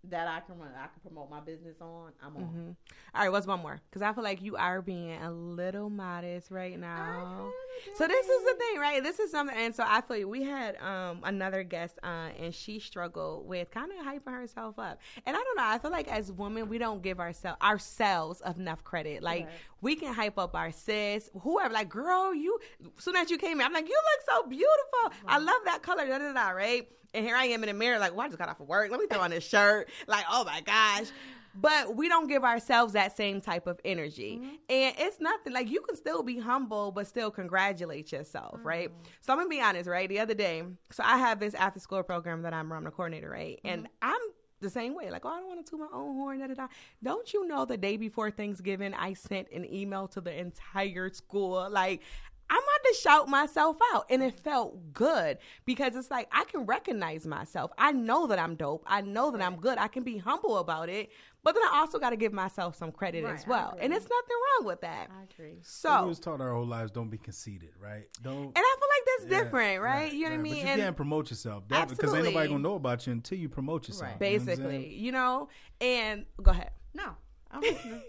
[0.10, 2.12] that I can run, I can promote my business on.
[2.24, 2.44] I'm on.
[2.44, 2.70] Mm-hmm.
[3.16, 3.80] All right, what's one more?
[3.90, 7.50] Because I feel like you are being a little modest right now.
[7.96, 9.04] So this is the thing, right?
[9.04, 12.54] This is something, and so I feel like we had um, another guest on, and
[12.54, 15.00] she struggled with kind of hyping herself up.
[15.26, 15.66] And I don't know.
[15.66, 19.22] I feel like as women, we don't give ourselves ourselves enough credit.
[19.22, 19.54] Like right.
[19.82, 21.74] we can hype up our sis, whoever.
[21.74, 22.60] Like, girl, you.
[22.98, 25.00] Soon as you came in, I'm like, you look so beautiful.
[25.04, 25.14] Right.
[25.28, 26.08] I love that color.
[26.08, 26.50] Da da da.
[26.50, 28.68] Right and here I am in the mirror, like, well, I just got off of
[28.68, 28.92] work.
[28.92, 29.90] Let me throw on this shirt.
[30.08, 31.08] Like, oh my gosh.
[31.54, 34.40] But we don't give ourselves that same type of energy.
[34.42, 34.56] Mm-hmm.
[34.70, 38.68] And it's nothing like you can still be humble, but still congratulate yourself, mm-hmm.
[38.68, 38.92] right?
[39.20, 40.08] So I'm gonna be honest, right?
[40.08, 43.30] The other day, so I have this after school program that I'm, I'm the coordinator,
[43.30, 43.58] right?
[43.58, 43.68] Mm-hmm.
[43.68, 44.22] And I'm
[44.62, 45.10] the same way.
[45.12, 46.40] Like, oh, I don't want to toot my own horn.
[46.40, 46.68] Da, da, da.
[47.04, 51.68] Don't you know the day before Thanksgiving, I sent an email to the entire school.
[51.70, 52.02] Like,
[52.52, 54.06] I'm about to shout myself out.
[54.10, 57.72] And it felt good because it's like I can recognize myself.
[57.78, 58.84] I know that I'm dope.
[58.86, 59.78] I know that I'm good.
[59.78, 61.12] I can be humble about it.
[61.44, 63.76] But then I also got to give myself some credit right, as well.
[63.80, 65.10] And it's nothing wrong with that.
[65.10, 65.60] I agree.
[65.62, 68.04] So we was taught our whole lives don't be conceited, right?
[68.22, 70.02] Don't And I feel like that's yeah, different, right?
[70.02, 70.14] right?
[70.14, 70.54] You know what I mean?
[70.54, 71.64] But you and can't promote yourself.
[71.70, 74.12] That, because ain't nobody gonna know about you until you promote yourself.
[74.12, 74.20] Right.
[74.20, 74.94] Basically.
[74.94, 75.48] You know,
[75.80, 75.96] you know?
[75.96, 76.72] And go ahead.
[76.94, 77.16] No.
[77.52, 78.02] I'm listening.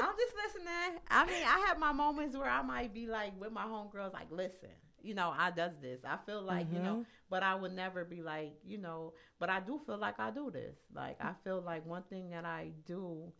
[0.00, 1.00] I'm just listening.
[1.10, 4.30] I mean, I have my moments where I might be like with my homegirls, like,
[4.30, 4.70] listen,
[5.02, 6.00] you know, I does this.
[6.06, 6.76] I feel like, mm-hmm.
[6.76, 7.02] you know, mm-hmm.
[7.30, 10.50] but I would never be like, you know, but I do feel like I do
[10.50, 10.76] this.
[10.94, 13.32] Like I feel like one thing that I do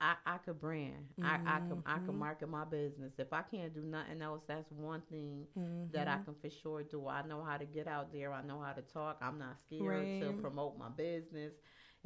[0.00, 1.08] I, I could brand.
[1.20, 1.48] Mm-hmm.
[1.48, 2.18] I, I could I could mm-hmm.
[2.18, 3.12] market my business.
[3.18, 5.92] If I can't do nothing else, that's one thing mm-hmm.
[5.92, 6.24] that I mm-hmm.
[6.24, 7.08] can for sure do.
[7.08, 8.32] I know how to get out there.
[8.32, 9.18] I know how to talk.
[9.20, 10.20] I'm not scared right.
[10.20, 11.52] to promote my business.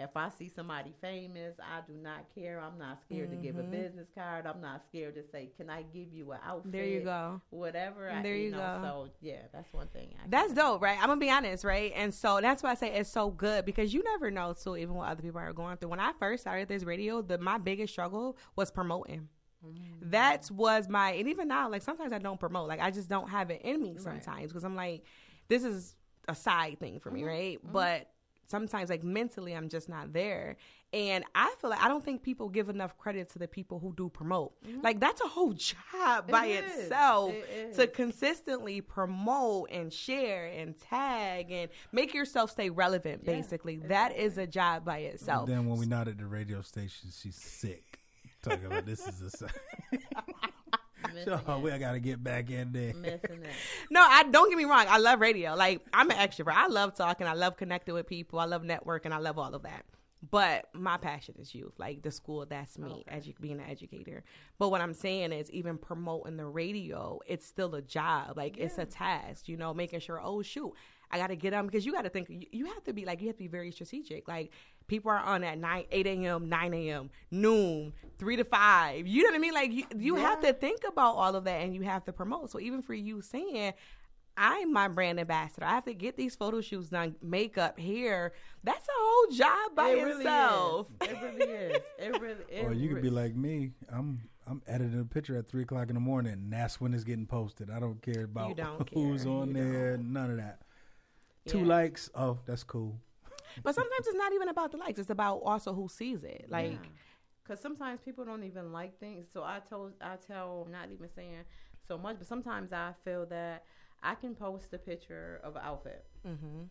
[0.03, 2.61] If I see somebody famous, I do not care.
[2.61, 3.41] I'm not scared mm-hmm.
[3.41, 3.71] to give a mm-hmm.
[3.71, 4.47] business card.
[4.47, 7.41] I'm not scared to say, "Can I give you an outfit?" There you go.
[7.51, 8.11] Whatever.
[8.11, 8.83] I, there you, you know, go.
[8.83, 10.15] So yeah, that's one thing.
[10.23, 10.99] I that's dope, right?
[10.99, 11.93] I'm gonna be honest, right?
[11.95, 14.95] And so that's why I say it's so good because you never know, too, even
[14.95, 15.91] what other people are going through.
[15.91, 19.29] When I first started this radio, the my biggest struggle was promoting.
[19.65, 20.11] Mm-hmm.
[20.11, 22.69] That was my, and even now, like sometimes I don't promote.
[22.69, 24.71] Like I just don't have it in me sometimes because right.
[24.71, 25.05] I'm like,
[25.49, 25.95] this is
[26.29, 27.29] a side thing for me, mm-hmm.
[27.29, 27.59] right?
[27.59, 27.73] Mm-hmm.
[27.73, 28.09] But
[28.53, 30.57] sometimes like mentally I'm just not there.
[30.93, 33.95] And I feel like I don't think people give enough credit to the people who
[33.97, 34.53] do promote.
[34.63, 34.83] Mm-hmm.
[34.83, 40.79] Like that's a whole job by it itself it to consistently promote and share and
[40.79, 43.75] tag and make yourself stay relevant yeah, basically.
[43.75, 43.89] Exactly.
[43.89, 45.49] That is a job by itself.
[45.49, 47.99] And then when we're not at the radio station, she's sick.
[48.43, 49.49] Talking about this is a
[51.25, 52.93] so oh, we got to get back in there.
[53.91, 54.87] no, I don't get me wrong.
[54.89, 55.55] I love radio.
[55.55, 56.55] Like I'm an extrovert.
[56.55, 57.27] I love talking.
[57.27, 58.39] I love connecting with people.
[58.39, 59.13] I love networking.
[59.13, 59.85] I love all of that.
[60.31, 62.47] But my passion is youth, like the school.
[62.49, 63.17] That's me, Okay.
[63.19, 64.23] edu- being an educator.
[64.57, 68.37] But what I'm saying is, even promoting the radio, it's still a job.
[68.37, 70.21] Like it's a task, you know, making sure.
[70.23, 70.73] Oh shoot,
[71.11, 72.31] I got to get um, them because you got to think.
[72.31, 74.29] You, you have to be like you have to be very strategic.
[74.29, 74.53] Like
[74.87, 79.07] people are on at nine, eight a.m., nine a.m., noon, three to five.
[79.07, 79.55] You know what I mean?
[79.55, 82.51] Like you, you have to think about all of that, and you have to promote.
[82.51, 83.75] So even for you saying.
[84.35, 85.67] I'm my brand ambassador.
[85.67, 88.33] I have to get these photo shoots done, makeup, hair.
[88.65, 90.87] That's a whole job by it really itself.
[91.03, 91.09] is.
[91.11, 91.77] It really is.
[91.99, 92.45] It really.
[92.49, 93.73] It Or you could be like me.
[93.91, 97.05] I'm I'm editing a picture at three o'clock in the morning, and that's when it's
[97.05, 97.69] getting posted.
[97.69, 99.33] I don't care about don't who's care.
[99.33, 99.99] on You there.
[99.99, 100.63] None of that.
[101.47, 102.09] Two likes.
[102.15, 102.99] Oh, that's cool.
[103.63, 104.99] But sometimes it's not even about the likes.
[104.99, 106.47] It's about also who sees it.
[106.49, 106.79] Like,
[107.43, 109.27] Because sometimes people don't even like things.
[109.33, 111.45] So I told, I tell, not even saying
[111.87, 113.65] so much, but sometimes I feel that
[114.03, 116.05] I can post a picture of an outfit.
[116.27, 116.63] mm-hmm.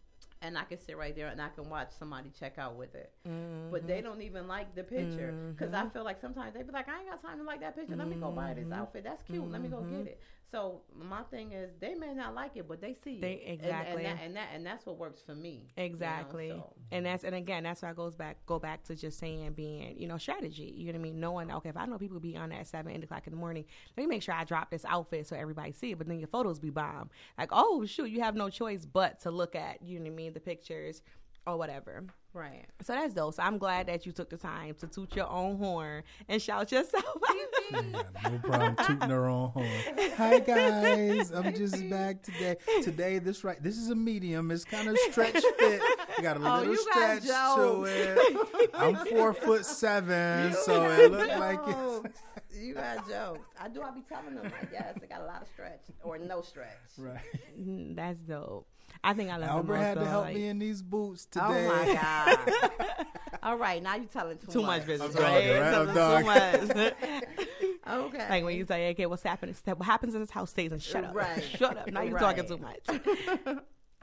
[0.44, 3.12] And I can sit right there and I can watch somebody check out with it.
[3.28, 3.70] Mm-hmm.
[3.72, 5.36] But they don't even like the picture.
[5.56, 7.76] Because I feel like sometimes they be like, I ain't got time to like that
[7.76, 7.96] picture.
[7.96, 8.70] Let me go buy Mm-hmm.
[8.70, 9.04] this outfit.
[9.04, 9.50] That's cute.
[9.52, 10.20] Let me go get it.
[10.52, 13.42] So my thing is, they may not like it, but they see They- it.
[13.46, 14.06] And- exactly.
[14.06, 15.50] And, that, and, that, and that's what works for me.
[15.50, 16.50] you know, Exactly.
[16.50, 16.74] so.
[16.92, 19.98] And that's and again, that's why it goes back go back to just saying being,
[19.98, 20.74] you know, strategy.
[20.76, 21.20] You know what I mean?
[21.22, 23.64] Knowing okay, if I know people be on at seven, eight o'clock in the morning,
[23.96, 25.98] let me make sure I drop this outfit so everybody see it.
[25.98, 27.10] But then your photos be bomb.
[27.38, 30.16] Like, oh shoot, you have no choice but to look at, you know what I
[30.16, 31.02] mean, the pictures
[31.48, 32.04] or whatever.
[32.34, 32.66] Right.
[32.84, 33.34] So that's dope.
[33.34, 36.72] So I'm glad that you took the time to toot your own horn and shout
[36.72, 37.36] yourself out.
[37.74, 37.82] Yeah,
[38.30, 39.68] no problem tooting her own horn.
[40.16, 42.56] Hi guys, I'm just back today.
[42.84, 44.50] Today, this right, this is a medium.
[44.52, 45.82] It's kind of stretch fit.
[46.18, 48.70] You got a Oh, little you stretch to it.
[48.74, 51.74] I'm four foot seven, so it looked like it's.
[51.74, 52.20] jokes.
[52.58, 53.40] you got jokes.
[53.60, 53.82] I do.
[53.82, 56.68] I be telling them like, yes, I got a lot of stretch or no stretch.
[56.98, 57.20] Right.
[57.60, 58.68] Mm, That's dope.
[59.04, 61.26] I think I love Albert the most had to help like- me in these boots
[61.26, 61.46] today.
[61.48, 63.08] Oh my god!
[63.44, 65.44] All right, now you're telling too, too much business, I'm right?
[65.48, 66.76] dogging, right?
[66.76, 66.94] I'm too much.
[67.92, 68.30] Okay.
[68.30, 69.56] like when you say, "Okay, what's happening?
[69.66, 71.44] What happens in this house stays and shut up, Right.
[71.44, 72.38] shut up." Now you're Right.
[72.38, 72.80] talking too much.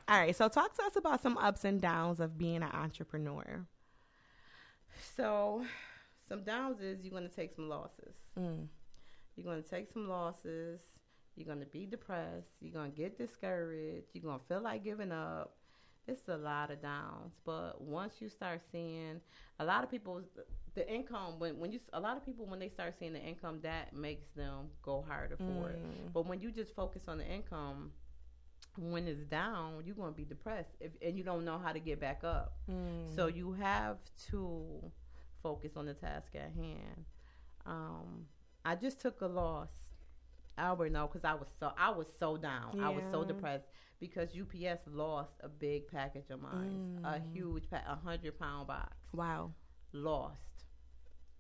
[0.09, 3.67] All right, so talk to us about some ups and downs of being an entrepreneur.
[5.17, 5.65] So,
[6.29, 8.15] some downs is you're gonna take some losses.
[8.39, 8.67] Mm.
[9.37, 10.81] You're gonna take some losses.
[11.39, 12.49] You're gonna be depressed.
[12.61, 14.09] You're gonna get discouraged.
[14.13, 15.55] You're gonna feel like giving up.
[16.09, 19.21] It's a lot of downs, but once you start seeing
[19.61, 20.23] a lot of people,
[20.75, 23.61] the income when when you a lot of people when they start seeing the income
[23.63, 25.79] that makes them go harder for it.
[26.15, 27.93] But when you just focus on the income,
[28.77, 32.01] when it's down, you're gonna be depressed if, and you don't know how to get
[32.01, 32.55] back up.
[33.15, 33.99] So you have
[34.31, 34.91] to
[35.43, 37.05] focus on the task at hand.
[37.67, 38.27] Um,
[38.65, 39.69] I just took a loss.
[40.59, 42.81] I already know because I was so I was so down.
[42.83, 43.69] I was so depressed
[44.01, 48.97] because UPS lost a big package of mine, a huge, pa- a hundred pound box.
[49.13, 49.53] Wow,
[49.93, 50.41] Lost.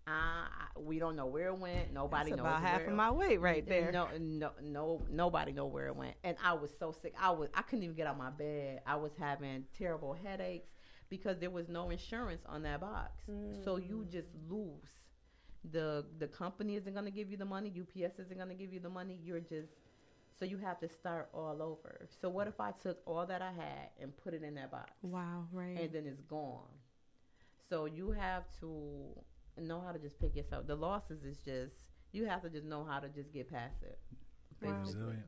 [0.07, 0.47] I,
[0.79, 1.93] we don't know where it went.
[1.93, 3.93] Nobody that's knows about half where of my weight right there.
[3.93, 7.15] no, no, no, nobody know where it went, and I was so sick.
[7.21, 8.81] I was, I couldn't even get out my bed.
[8.87, 10.71] I was having terrible headaches
[11.11, 13.23] because there was no insurance on that box.
[13.65, 14.11] So you Mm.
[14.13, 14.98] just lose.
[15.65, 17.73] The The company isn't going to give you the money.
[17.81, 19.19] UPS isn't going to give you the money.
[19.23, 19.73] You're just
[20.39, 22.07] so you have to start all over.
[22.21, 24.93] So what if I took all that I had and put it in that box,
[25.03, 25.77] Wow, right?
[25.81, 26.69] and then it's gone?
[27.69, 28.71] So you have to
[29.61, 30.67] know how to just pick yourself.
[30.67, 31.75] The losses is just
[32.13, 33.99] you have to just know how to just get past it.
[34.63, 34.81] Wow.
[34.81, 35.25] Resilient.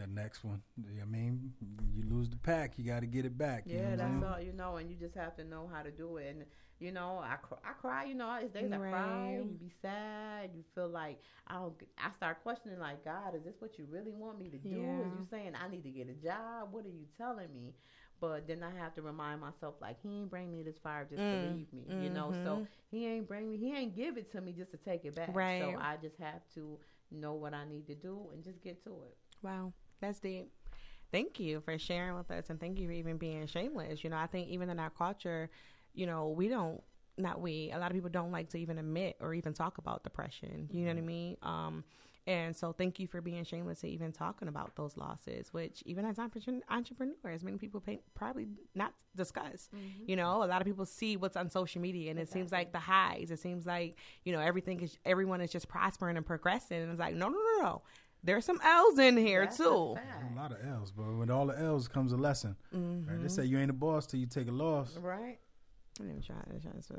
[0.00, 0.62] The next one,
[1.00, 1.52] I mean,
[1.94, 3.64] you lose the pack, you got to get it back.
[3.66, 5.82] you know Yeah, I'm that's all you know, and you just have to know how
[5.82, 6.28] to do it.
[6.30, 6.44] And
[6.78, 8.04] you know, I cry, I cry.
[8.04, 8.88] You know, it's days I cry.
[8.88, 9.36] Right.
[9.36, 10.50] You be sad.
[10.56, 11.74] You feel like I don't.
[11.98, 15.02] I start questioning, like, God, is this what you really want me to do?
[15.04, 16.68] Is you saying I need to get a job?
[16.72, 17.74] What are you telling me?
[18.20, 21.20] But then I have to remind myself, like, He ain't bring me this fire just
[21.22, 21.84] Mm, to leave me.
[22.02, 23.58] You know, so He ain't bring me.
[23.58, 25.34] He ain't give it to me just to take it back.
[25.34, 25.60] Right.
[25.60, 26.78] So I just have to
[27.10, 29.16] know what I need to do and just get to it.
[29.42, 30.50] Wow, that's deep.
[31.12, 34.04] Thank you for sharing with us, and thank you for even being shameless.
[34.04, 35.50] You know, I think even in our culture,
[35.92, 36.80] you know, we don't,
[37.18, 40.04] not we, a lot of people don't like to even admit or even talk about
[40.04, 40.68] depression.
[40.72, 41.36] You know what I mean?
[41.42, 41.84] Um,
[42.26, 46.04] and so, thank you for being shameless to even talking about those losses, which even
[46.04, 49.68] as entrepreneurs, many people pay, probably not discuss.
[50.06, 52.72] You know, a lot of people see what's on social media, and it seems like
[52.72, 53.30] the highs.
[53.32, 57.00] It seems like you know everything is everyone is just prospering and progressing, and it's
[57.00, 57.82] like no, no, no, no.
[58.22, 59.94] There's some L's in here That's too.
[59.96, 60.32] fact.
[60.32, 62.56] A lot of L's, but with all the L's comes a lesson.
[62.74, 63.10] Mm-hmm.
[63.10, 63.22] Right?
[63.22, 64.96] They say you ain't a boss till you take a loss.
[64.96, 65.38] Right.
[65.98, 66.94] I'm even trying, I'm trying to say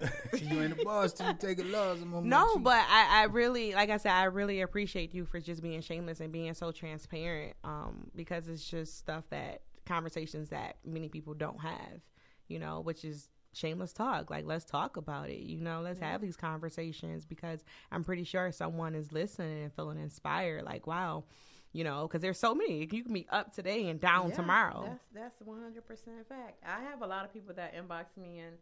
[0.00, 0.42] that.
[0.42, 1.98] you ain't a boss till you take a loss.
[2.02, 5.62] I'm No, but I, I really, like I said, I really appreciate you for just
[5.62, 7.54] being shameless and being so transparent.
[7.64, 12.00] Um, because it's just stuff that conversations that many people don't have,
[12.48, 14.30] you know, which is shameless talk.
[14.30, 15.40] Like, let's talk about it.
[15.40, 19.98] You know, let's have these conversations because I'm pretty sure someone is listening and feeling
[20.00, 20.64] inspired.
[20.64, 21.24] Like, wow,
[21.72, 22.80] you know, because there's so many.
[22.90, 24.84] You can be up today and down Yeah, tomorrow.
[24.86, 26.62] That's that's one hundred percent fact.
[26.66, 28.56] I have a lot of people that inbox me and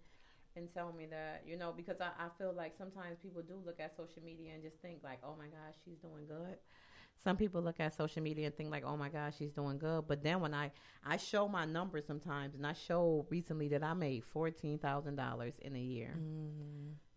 [0.56, 3.80] and tell me that you know because I, I feel like sometimes people do look
[3.80, 6.56] at social media and just think like, oh my gosh, she's doing good.
[7.22, 10.06] Some people look at social media and think like, oh my gosh, she's doing good.
[10.08, 10.70] But then when I
[11.04, 15.54] I show my numbers sometimes, and I show recently that I made fourteen thousand dollars
[15.60, 16.14] in a year.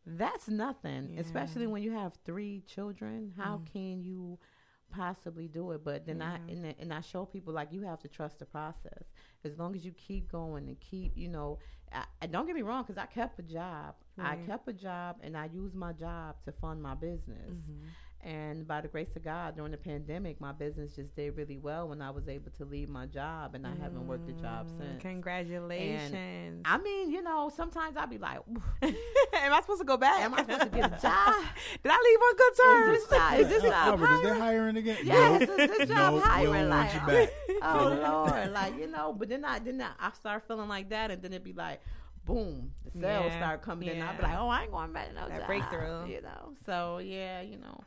[0.06, 1.22] That's nothing, Yeah.
[1.22, 3.34] especially when you have three children.
[3.38, 4.38] How can you
[4.92, 5.84] possibly do it?
[5.86, 8.46] But then I and, I- and I show people like you have to trust the
[8.46, 9.12] process.
[9.46, 11.60] As long as you keep going and keep, you know,
[11.94, 13.96] I, I- don't get me wrong, because I kept a job.
[14.20, 17.50] I kept a job, and I used my job to fund my business.
[17.52, 17.88] Mm-hmm.
[18.26, 21.90] And by the grace of God, during the pandemic, my business just did really well
[21.90, 24.78] when I was able to leave my job, and I haven't worked a job Mm,
[24.78, 25.02] since.
[25.02, 26.62] Congratulations.
[26.66, 28.40] I mean, you know, sometimes I'll be like,
[28.82, 30.22] Am I supposed to go back?
[30.22, 31.34] Am I supposed to get a job?
[31.84, 32.98] Did I leave on good terms?
[32.98, 34.42] Is this job, is this job Albert, is they hiring?
[34.42, 34.98] hiring again?
[35.04, 36.52] Yes, no, is this job no, hiring?
[36.52, 37.30] we don't Like, you back.
[37.64, 39.14] oh Lord, like you know.
[39.14, 41.82] But then I then I, I start feeling like that, and then it'd be like,
[42.26, 44.02] boom, the sales Yeah, start coming in.
[44.02, 46.08] I'd be like, oh, I ain't going back to no That job, breakthrough.
[46.08, 46.54] you know.
[46.66, 47.82] So yeah, you know,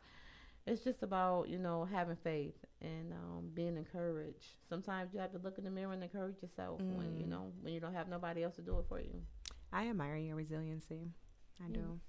[0.67, 4.47] it's just about you know having faith and um, being encouraged.
[4.69, 7.29] Sometimes you have to look in the mirror and encourage yourself when you Mm.
[7.31, 9.23] know when you don't have nobody else to do it for you.
[9.73, 11.13] I admire your resiliency.
[11.65, 12.01] I do.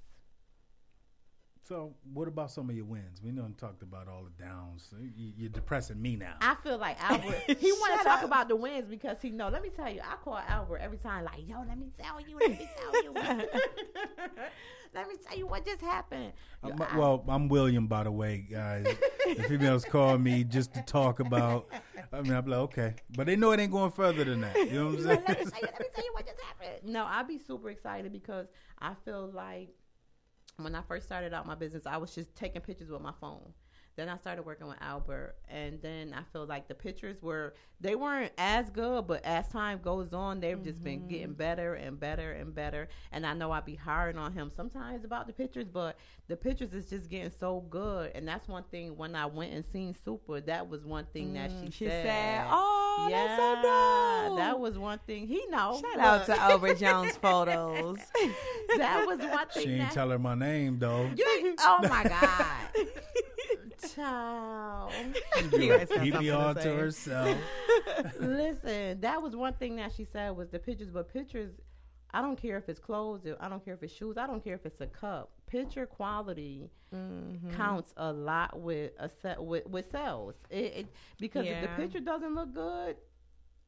[1.68, 3.22] So, what about some of your wins?
[3.22, 4.88] We done talked about all the downs.
[5.18, 6.36] You, you're depressing me now.
[6.40, 7.44] I feel like Albert.
[7.60, 8.24] He want to talk up.
[8.24, 9.50] about the wins because he know.
[9.50, 11.26] Let me tell you, I call Albert every time.
[11.26, 12.38] Like, yo, let me tell you.
[12.40, 13.12] Let me tell you.
[14.96, 16.32] let me tell you what just happened.
[16.64, 18.86] Yo, I'm- I- well, I'm William, by the way, guys.
[19.26, 21.68] the females call me just to talk about.
[22.14, 24.56] I mean, I'm like, okay, but they know it ain't going further than that.
[24.56, 25.24] You know what I'm saying?
[25.26, 25.68] like, let me tell you.
[25.68, 26.94] Let me tell you what just happened.
[26.94, 28.48] No, I'd be super excited because
[28.80, 29.76] I feel like
[30.58, 33.54] when I first started out my business, I was just taking pictures with my phone.
[33.98, 37.96] Then I started working with Albert, and then I feel like the pictures were they
[37.96, 42.32] weren't as good, but as time goes on, they've just been getting better and better
[42.32, 42.88] and better.
[43.12, 46.74] And I know I'd be hard on him sometimes about the pictures, but the pictures
[46.74, 48.12] is just getting so good.
[48.16, 51.50] And that's one thing when I went and seen Super, that was one thing that
[51.52, 52.06] she, Mm, she said.
[52.06, 55.82] said, "Oh, that's so dope." That was one thing he know.
[55.82, 57.98] Shout out to Albert Jones photos.
[58.78, 59.64] that was one thing.
[59.64, 61.10] She ain't that, tell her my name though.
[61.16, 62.86] you oh my god,
[63.98, 64.94] child.
[65.54, 67.38] You guys got Keep something to all to herself.
[68.20, 71.52] Listen, that was one thing that she said was the pictures, but pictures.
[72.14, 73.22] I don't care if it's clothes.
[73.40, 74.18] I don't care if it's shoes.
[74.18, 75.32] I don't care if it's a cup.
[75.48, 77.52] Picture quality Mm-hmm.
[77.52, 80.36] counts a lot with a set with with sales.
[80.50, 80.88] It, it
[81.20, 82.96] because if the picture doesn't look good,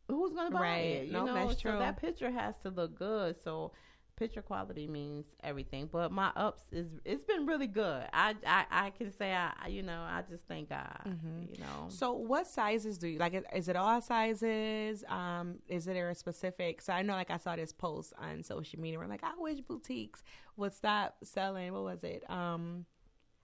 [0.08, 0.78] who's gonna buy Right.
[1.02, 1.08] it?
[1.08, 1.80] You No, know, that's so true.
[1.80, 3.36] that picture has to look good.
[3.44, 3.74] So
[4.20, 5.90] picture quality means everything.
[5.92, 8.04] But my ups is it's been really good.
[8.14, 11.02] I I, I can say I you know I just thank God.
[11.08, 11.54] Mm-hmm.
[11.54, 11.86] You know.
[11.88, 13.34] So, what sizes do you like?
[13.56, 15.04] Is- it all sizes?
[15.08, 16.82] Um, is it a specific?
[16.82, 19.60] So, I know, like, I saw this post on social media where, like, I wish
[19.62, 20.24] boutiques
[20.58, 21.72] would stop selling.
[21.72, 22.28] What was it?
[22.30, 22.86] Um,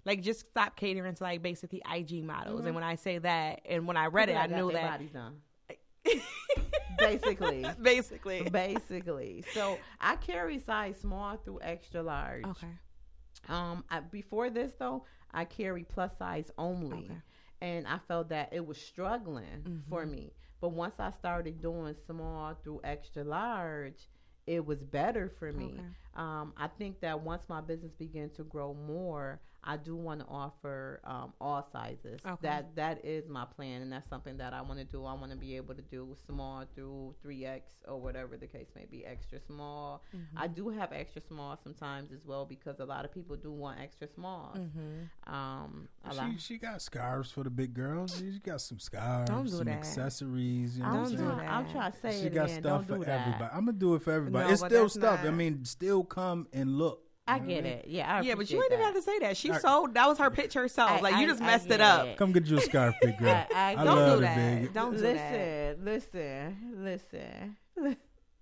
[0.03, 2.65] like, just stop catering to like basically IG models.
[2.65, 5.01] And when I say that, and when I read it, I knew that.
[6.97, 7.65] Basically.
[7.81, 8.49] basically.
[8.49, 9.43] Basically.
[9.53, 12.45] So I carry size small through extra large.
[12.45, 12.67] Okay.
[13.49, 17.17] Um, I, before this though, I carry plus size only, Okay.
[17.61, 20.31] and I felt that it was struggling for me.
[20.61, 24.07] But once I started doing small through extra large,
[24.47, 25.73] it was better for me.
[25.75, 25.83] Okay.
[26.15, 30.27] Um, I think that once my business began to grow more, I do want to
[30.27, 32.19] offer um, all sizes.
[32.25, 32.35] Okay.
[32.41, 35.05] That that is my plan, and that's something that I want to do.
[35.05, 38.67] I want to be able to do small through three X or whatever the case
[38.75, 40.03] may be, extra small.
[40.15, 40.37] Mm-hmm.
[40.37, 43.79] I do have extra small sometimes as well because a lot of people do want
[43.81, 44.55] extra small.
[44.55, 45.33] Mm-hmm.
[45.33, 46.29] Um, a lot.
[46.33, 48.17] She she got scarves for the big girls.
[48.19, 49.77] She got some scarves, Don't do some that.
[49.77, 50.77] accessories.
[50.77, 51.29] You know I'm, Don't I'm do saying?
[51.31, 52.61] trying, I'm trying to say She it got again.
[52.61, 53.27] stuff Don't do for that.
[53.27, 53.51] everybody.
[53.53, 54.45] I'm gonna do it for everybody.
[54.45, 55.21] No, it's still that's stuff.
[55.25, 57.01] I mean, still come and look.
[57.27, 57.85] I You know get it.
[57.87, 59.35] Yeah, I Yeah, but you ain't even have to say that.
[59.35, 59.61] She All right.
[59.61, 59.93] sold.
[59.95, 60.91] That was her picture herself.
[60.91, 62.05] I- like, you I- just I messed get it up.
[62.05, 62.17] it.
[62.17, 63.29] Come get you a scarf, big girl.
[63.29, 64.61] I- I- I Don't love do the that.
[64.61, 64.73] big.
[64.73, 65.77] Don't do that.
[65.83, 67.97] listen, listen, listen.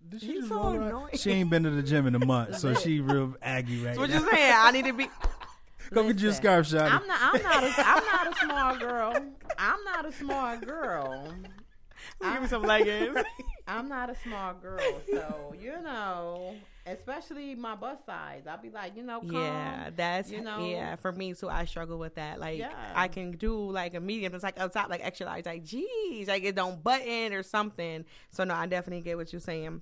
[0.10, 1.16] Did she You so annoying.
[1.16, 4.02] She ain't been to the gym in a month, so she real aggy right So
[4.02, 4.20] what now.
[4.20, 4.54] you saying?
[4.58, 5.08] I need to be.
[5.94, 6.92] Come get you a scarf, shot.
[6.92, 7.20] I'm not.
[7.22, 7.64] I'm not.
[7.64, 9.14] A, I'm not a small girl.
[9.58, 11.34] I'm not a small girl.
[12.22, 13.18] Give me some leggings.
[13.68, 14.80] I'm not a small girl,
[15.10, 16.56] so you know,
[16.86, 18.44] especially my bust size.
[18.48, 19.36] I'll be like, you know, come.
[19.36, 20.66] Yeah, that's you know?
[20.66, 20.96] yeah.
[20.96, 22.40] For me too, I struggle with that.
[22.40, 22.74] Like Yeah.
[22.96, 24.34] I can do like a medium.
[24.34, 25.46] It's like up top, like extra large.
[25.46, 28.06] Like geez, like it don't button or something.
[28.32, 29.72] So no, I definitely get what you're saying.
[29.72, 29.80] Mm-hmm.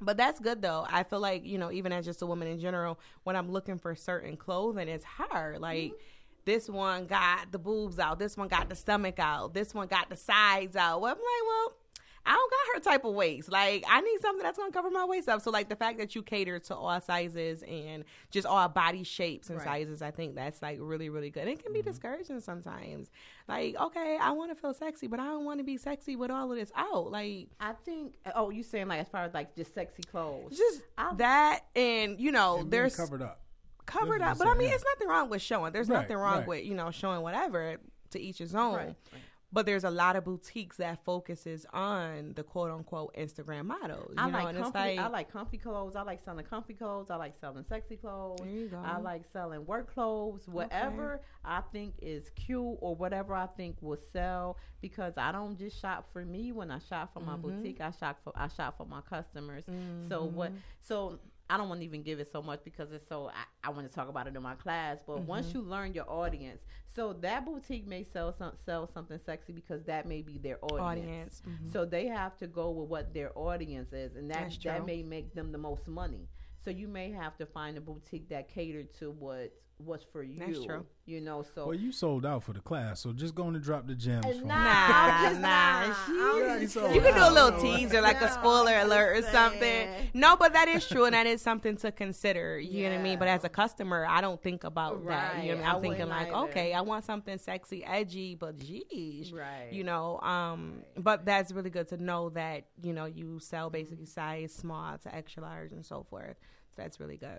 [0.00, 0.86] But that's good though.
[0.88, 3.78] I feel like, you know, even as just a woman in general, when I'm looking
[3.78, 5.60] for certain clothing, it's hard.
[5.60, 5.96] Like mm-hmm.
[6.44, 10.08] this one got the boobs out, this one got the stomach out, this one got
[10.08, 11.00] the sides out.
[11.00, 11.74] Well, I'm like, well,
[12.26, 13.50] I don't got her type of waist.
[13.50, 15.40] Like I need something that's gonna cover my waist up.
[15.40, 19.48] So like the fact that you cater to all sizes and just all body shapes
[19.48, 19.64] and Right.
[19.66, 21.42] sizes, I think that's like really, really good.
[21.42, 21.88] And it can be mm-hmm.
[21.88, 23.08] discouraging sometimes.
[23.48, 26.58] Like, okay, I wanna feel sexy, but I don't wanna be sexy with all of
[26.58, 27.10] this out.
[27.10, 28.14] Like I think.
[28.34, 30.56] Oh, you saying like as far as like just sexy clothes?
[30.56, 33.40] just I- that and you know, And there's covered up.
[33.86, 34.36] covered up.
[34.38, 35.72] But I I'm mean, saying, it's nothing wrong with showing.
[35.72, 36.46] There's Right, nothing wrong right.
[36.46, 37.76] with you know showing whatever
[38.10, 38.74] to each his own.
[38.74, 39.22] Right, right.
[39.50, 44.12] But there's a lot of boutiques that focuses on the quote unquote Instagram models.
[44.14, 44.78] You I know, like comfy.
[44.78, 45.96] like I like comfy clothes.
[45.96, 47.08] I like selling comfy clothes.
[47.10, 48.40] I like selling sexy clothes.
[48.42, 48.78] There you go.
[48.84, 50.46] I like selling work clothes.
[50.48, 54.58] Whatever I think is cute or whatever I think will sell.
[54.82, 56.52] Because I don't just shop for me.
[56.52, 57.42] When I shop for my Mm-hmm.
[57.62, 59.64] boutique, I shop for I shop for my customers.
[60.10, 60.52] So what?
[60.82, 61.20] So
[61.50, 63.28] I don't want to even give it so much because it's so.
[63.28, 64.98] I, I want to talk about it in my class.
[65.06, 65.26] But Mm-hmm.
[65.26, 69.84] once you learn your audience, so that boutique may sell some sell something sexy because
[69.84, 71.08] that may be their audience.
[71.08, 71.42] audience.
[71.46, 71.72] Mhm.
[71.72, 75.34] So they have to go with what their audience is, and that that may make
[75.34, 76.28] them the most money.
[76.64, 80.38] So you may have to find a boutique that catered to what what's for you.
[80.38, 80.84] That's true.
[81.06, 83.86] You know, so Well, you sold out for the class, so just going to drop
[83.86, 84.26] the gems.
[84.26, 84.40] For me.
[84.40, 84.54] nah,
[84.98, 85.94] Nah, just nah, nah.
[86.04, 86.94] she- You just already sold saying.
[86.96, 89.60] You can do a little teaser, like a spoiler I'm alert or something.
[89.60, 90.10] saying.
[90.12, 92.58] No, but that is true, and that is something to consider.
[92.58, 93.18] You know what I mean?
[93.18, 95.44] But as a customer, I don't think about that.
[95.44, 95.62] You know, I Right.
[95.62, 95.62] mean?
[95.64, 96.36] I I'm thinking like, either.
[96.50, 99.72] okay, I want something sexy, edgy, but geez, Right.
[99.72, 104.06] You know, um, but that's really good to know that you know you sell basically
[104.06, 106.36] size small to extra large and so forth.
[106.76, 107.38] So that's really good.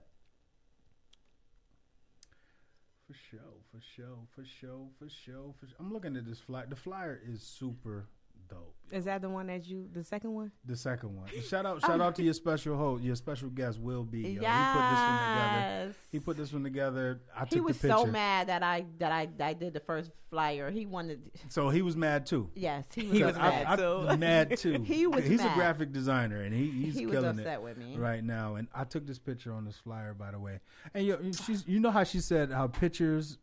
[3.09, 3.39] For sure,
[3.71, 5.75] for sure, for sure, for sure, for sure.
[5.79, 6.67] I'm looking at this flyer.
[6.69, 8.05] The flyer is super
[8.49, 8.75] dope.
[8.91, 10.51] Is that the one that you, the second one?
[10.65, 11.27] The second one.
[11.47, 14.27] Shout out, shout out to your special host, your special guest Will B.
[14.27, 14.41] yo.
[14.41, 15.93] yes.
[16.11, 16.79] He put this one together.
[16.79, 17.21] He put this one together.
[17.35, 17.97] I took He was the picture.
[17.99, 20.71] so mad that I that I, I did the first flyer.
[20.71, 21.21] He wanted.
[21.49, 22.49] So he was mad too.
[22.55, 23.17] Yes, he was.
[23.17, 24.05] He was mad, I, too.
[24.07, 24.81] I, mad too.
[24.83, 25.51] He was He's mad.
[25.51, 27.95] a graphic designer and he, he's he was killing upset it with me.
[27.95, 28.55] right now.
[28.55, 30.61] And I took this picture on this flyer, by the way.
[30.95, 33.37] And yo, she's, you know how she said how pictures.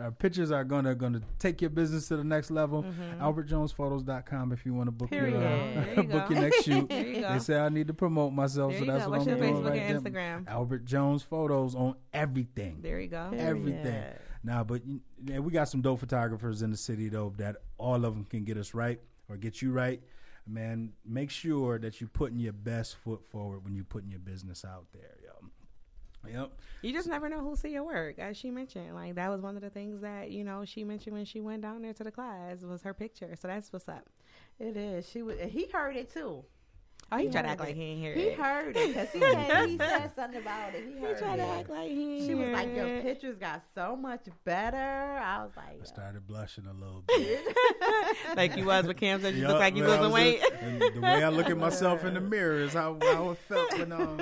[0.00, 2.84] Uh, pictures are gonna gonna take your business to the next level.
[3.20, 6.90] AlbertJonesPhotos.com if you want to book your uh, you book your next shoot.
[6.98, 7.22] You.
[7.22, 9.10] They say I need to promote myself, There so that's go.
[9.10, 10.12] what What's I'm your doing Facebook right and there.
[10.12, 10.48] Instagram?
[10.48, 12.78] Albert Jones Photos on everything.
[12.82, 13.30] There you go.
[13.34, 13.82] everything.
[13.82, 14.18] Period.
[14.44, 18.04] Now, but you- yeah, we got some dope photographers in the city though that all
[18.04, 20.00] of them can get us right or get you right.
[20.46, 24.64] Man, make sure that you're putting your best foot forward when you're putting your business
[24.64, 25.16] out there.
[26.26, 26.50] Yep.
[26.82, 28.94] You just never know who'll see your work, as she mentioned.
[28.94, 31.62] Like that was one of the things that you know she mentioned when she went
[31.62, 33.34] down there to the class was her picture.
[33.40, 34.06] So that's what's up.
[34.58, 35.08] It is.
[35.08, 35.36] She was.
[35.48, 36.44] He heard it too.
[37.10, 38.30] Oh, he, He tried to heard act like he didn't hear He it.
[38.36, 40.84] He heard it because he, said- he said something about it.
[40.86, 43.62] He, He heard tried to act like he ain't She was like, "Your pictures got
[43.74, 47.40] so much better." I was like, I started blushing a little bit.
[48.36, 50.12] like you was with Cam said you Yup, look like you man, I losing was
[50.12, 50.40] weight.
[50.42, 53.38] a- and the way I look at myself in the mirror is how, how it
[53.48, 54.18] felt when um,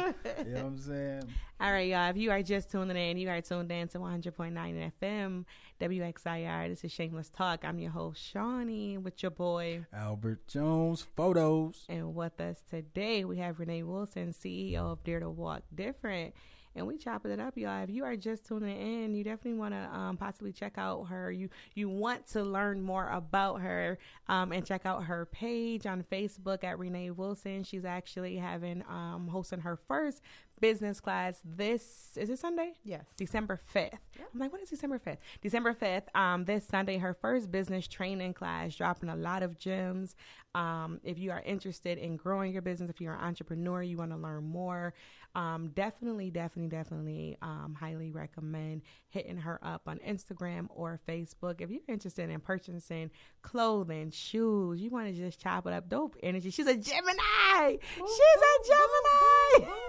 [0.47, 1.23] you know what I'm saying?
[1.59, 2.11] All right, y'all.
[2.11, 5.45] If you are just tuning in, you are tuned in to 100.9 FM,
[5.81, 6.69] WXIR.
[6.69, 7.65] This is Shameless Talk.
[7.65, 9.87] I'm your host, Shawnee, with your boy.
[9.91, 11.87] Albert Jones Photos.
[11.89, 16.35] And with us today, we have Renee Wilson, CEO of Dare to Walk Different.
[16.77, 17.83] And we chopping it up, y'all.
[17.85, 21.33] If you are just tuning in, you definitely want to um, possibly check out her.
[21.33, 23.99] You you want to learn more about her
[24.29, 27.65] um, and check out her page on Facebook at Renee Wilson.
[27.65, 30.21] She's actually having um, hosting her first
[30.61, 32.75] business class this is it Sunday?
[32.85, 33.99] "Yes, December 5th.
[34.19, 35.19] I'm like, what is December 5th?
[35.41, 40.15] December 5th, um, this Sunday, her first business training class, dropping a lot of gems.
[40.55, 44.13] Um, if you are interested in growing your business, if you're an entrepreneur, you want
[44.13, 44.95] to learn more,
[45.35, 48.81] um, definitely, definitely, definitely um, highly recommend
[49.11, 51.61] hitting her up on Instagram or Facebook.
[51.61, 53.11] If you're interested in purchasing
[53.43, 56.51] clothing, shoes, you want to just chop it up, dope energy.
[56.51, 57.77] She's a Gemini.
[57.97, 59.71] She's a Gemini.
[59.71, 59.86] Crazy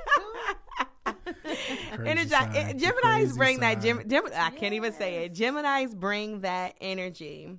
[2.05, 2.29] Energy.
[2.29, 2.55] sign.
[2.55, 3.81] eh, Gemini's crazy bring that.
[3.81, 5.33] Gem, Gem, I can't even say it.
[5.33, 7.57] Gemini's bring that energy.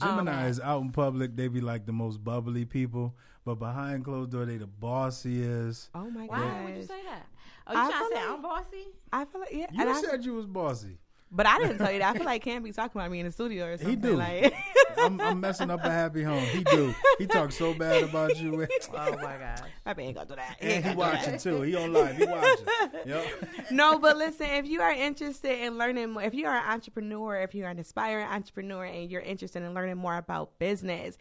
[0.00, 1.36] Gemini is out in public.
[1.36, 5.88] They be like the most bubbly people, but behind closed door, they the bossiest.
[5.94, 6.40] Oh my god!
[6.40, 7.26] why would you say that?
[7.66, 8.86] Oh, you I trying to feel say like- I'm bossy?
[9.12, 10.98] I feel like yeah, You and I, said you was bossy.
[11.34, 12.14] But I didn't tell you that.
[12.14, 13.98] I feel like Cam be talking about me in the studio or something.
[13.98, 14.16] do.
[14.16, 14.54] Like,
[14.98, 16.44] I'm, I'm messing up a happy home.
[16.44, 16.94] He do.
[17.18, 18.66] He talks so bad about you.
[18.96, 19.68] Oh my gosh!
[19.86, 20.56] I ain't gonna do that.
[20.60, 21.62] And he watching too.
[21.62, 22.16] He on live.
[22.16, 22.66] He watching.
[23.06, 23.26] Yep.
[23.70, 27.40] no, but listen, if you are interested in learning more, if you are an entrepreneur,
[27.40, 31.18] if you are an aspiring entrepreneur and you're interested in learning more about business,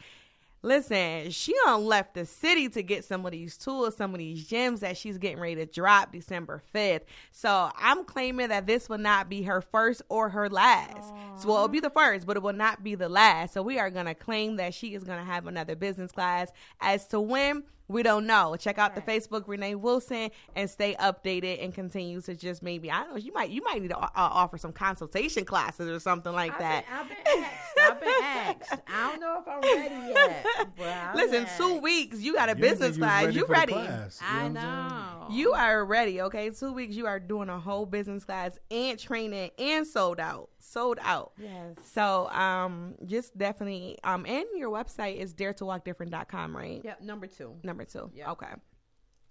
[0.65, 4.47] Listen, she on left the city to get some of these tools, some of these
[4.47, 7.01] gems that she's getting ready to drop December 5th.
[7.31, 11.13] So I'm claiming that this will not be her first or her last.
[11.13, 11.41] Aww.
[11.41, 13.53] So well, it'll be the first, but it will not be the last.
[13.53, 16.49] So we are going to claim that she is going to have another business class.
[16.79, 18.55] As to when, we don't know.
[18.57, 19.05] Check out right.
[19.05, 23.17] the Facebook Renee Wilson and stay updated and continue to just maybe I don't know.
[23.17, 26.59] You might you might need to uh, offer some consultation classes or something like I've
[26.59, 26.85] that.
[26.85, 27.79] Been, I've been asked.
[27.79, 28.83] I've been asked.
[28.87, 31.15] I don't know if I'm ready yet.
[31.15, 32.19] Listen, two weeks.
[32.19, 33.33] You got a you business class.
[33.33, 33.73] You ready?
[33.73, 35.27] Class, you I know.
[35.29, 36.21] You are ready.
[36.21, 36.95] Okay, two weeks.
[36.95, 41.33] You are doing a whole business class and training and sold out sold out.
[41.37, 41.77] Yes.
[41.93, 46.81] So um just definitely um and your website is dare to walk different.com, right?
[46.83, 47.55] Yep, number 2.
[47.63, 48.11] Number 2.
[48.15, 48.27] Yep.
[48.29, 48.53] Okay.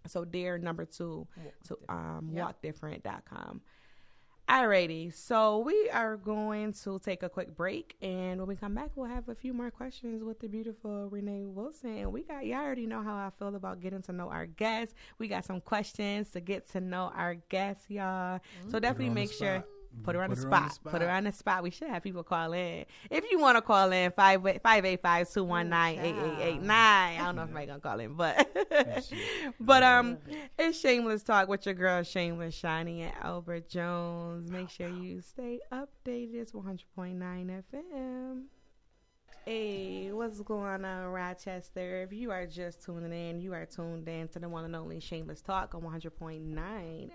[0.06, 1.26] So dare number 2
[1.66, 2.62] to um yep.
[2.62, 3.60] walkdifferent.com.
[4.48, 8.90] Alrighty, so we are going to take a quick break, and when we come back,
[8.96, 11.96] we'll have a few more questions with the beautiful Renee Wilson.
[11.96, 14.94] And we got y'all already know how I feel about getting to know our guests.
[15.18, 18.40] We got some questions to get to know our guests, y'all.
[18.40, 18.70] Mm-hmm.
[18.70, 19.64] So definitely make sure
[20.02, 20.92] Put her, on, put the her on, the spot.
[20.92, 21.62] Put her on the spot.
[21.62, 22.84] We should have people call in.
[23.10, 26.70] If you want to call in, 585 219 8889.
[26.70, 28.48] I don't know if I'm going to call in, but
[29.60, 30.18] but um,
[30.58, 34.50] it's Shameless Talk with your girl, Shameless Shiny and Albert Jones.
[34.50, 36.34] Make sure you stay updated.
[36.34, 38.44] It's 100.9 FM.
[39.44, 42.02] Hey, what's going on, Rochester?
[42.02, 45.00] If you are just tuning in, you are tuned in to the one and only
[45.00, 47.10] Shameless Talk on 100.9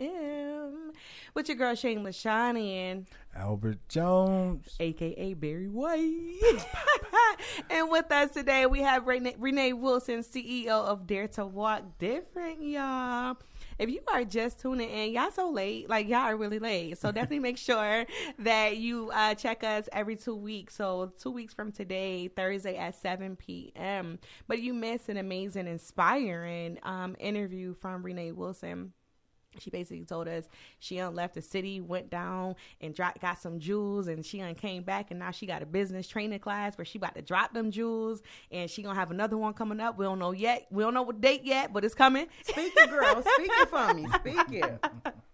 [0.00, 0.92] FM
[1.34, 6.66] with your girl Shameless Shawnee and Albert Jones, aka Barry White.
[7.70, 12.62] and with us today, we have Renee, Renee Wilson, CEO of Dare to Walk Different,
[12.62, 13.36] y'all
[13.80, 15.88] if you are just tuning in, y'all so late.
[15.88, 16.98] Like y'all are really late.
[16.98, 18.04] So definitely make sure
[18.38, 20.74] that you uh, check us every two weeks.
[20.76, 24.18] So two weeks from today, Thursday at 7 p.m.
[24.46, 28.92] But you missed an amazing, inspiring um, interview from Renee Wilson
[29.58, 30.48] she basically told us
[30.78, 35.10] she left the city, went down and dropped, got some jewels, and she came back,
[35.10, 38.22] and now she got a business training class where she about to drop them jewels,
[38.50, 39.98] and she gonna have another one coming up.
[39.98, 40.66] We don't know yet.
[40.70, 42.26] We don't know what date yet, but it's coming.
[42.42, 43.22] Speak it, girl.
[43.22, 44.06] Speak it for me.
[44.20, 44.84] Speak it.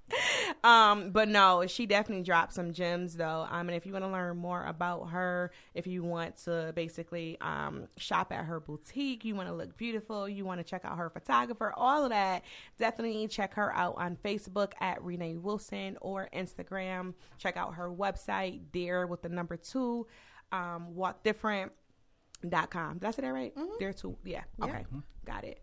[0.65, 3.47] um, but no, she definitely dropped some gems though.
[3.51, 7.37] Um, and if you want to learn more about her, if you want to basically
[7.41, 10.97] um, shop at her boutique, you want to look beautiful, you want to check out
[10.99, 12.45] her photographer, all of that,
[12.79, 17.15] definitely check her out on Facebook at Renee Wilson or Instagram.
[17.39, 20.07] Check out her website, Dare with the number two,
[20.53, 21.73] um, Walk Different.
[22.47, 22.99] Dot com.
[22.99, 23.57] Did I say that right?
[23.57, 23.79] Mm-hmm.
[23.81, 24.43] Dare to, yeah.
[24.63, 24.99] Okay, mm-hmm.
[25.25, 25.59] got it.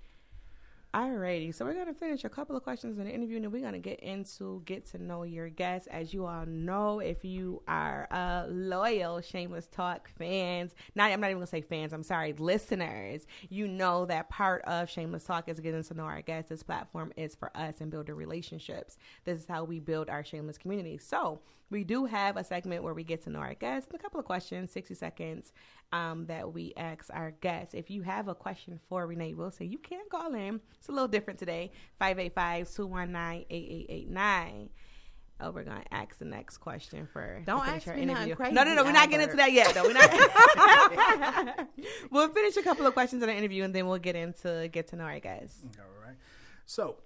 [0.93, 3.63] Alrighty, so we're gonna finish a couple of questions in the interview, and then we're
[3.63, 5.87] gonna get into get to know your guests.
[5.87, 11.31] As you all know, if you are a loyal Shameless Talk fans, not I'm not
[11.31, 11.93] even gonna say fans.
[11.93, 13.25] I'm sorry, listeners.
[13.49, 16.49] You know that part of Shameless Talk is getting to know our guests.
[16.49, 18.99] This platform is for us and building relationships.
[19.25, 20.99] This is how we build our Shameless community.
[20.99, 21.39] So
[21.73, 24.19] we do have a segment where we get to know our guests and a couple
[24.19, 25.51] of questions, 60 seconds,
[25.91, 27.73] um, that we ask our guests.
[27.73, 30.61] If you have a question for Renee Wilson, you can call in.
[30.77, 34.69] It's a little different today 585 219 8889.
[35.39, 38.35] Oh, we're gonna ask the next question for don't ask me interview.
[38.35, 39.73] Crazy, no, no, no, we're not getting into that yet.
[39.73, 41.67] Though we're not.
[42.11, 44.87] we'll finish a couple of questions in the interview, and then we'll get into get
[44.89, 45.57] to know our guests.
[45.79, 46.15] All right.
[46.65, 46.97] So,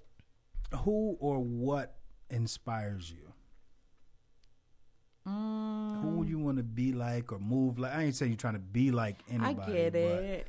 [0.84, 1.95] who or what
[2.30, 3.34] inspires you?
[5.28, 6.01] Mm.
[6.01, 7.93] Who would you want to be like or move like?
[7.93, 9.71] I ain't saying you're trying to be like anybody.
[9.71, 10.47] I get it.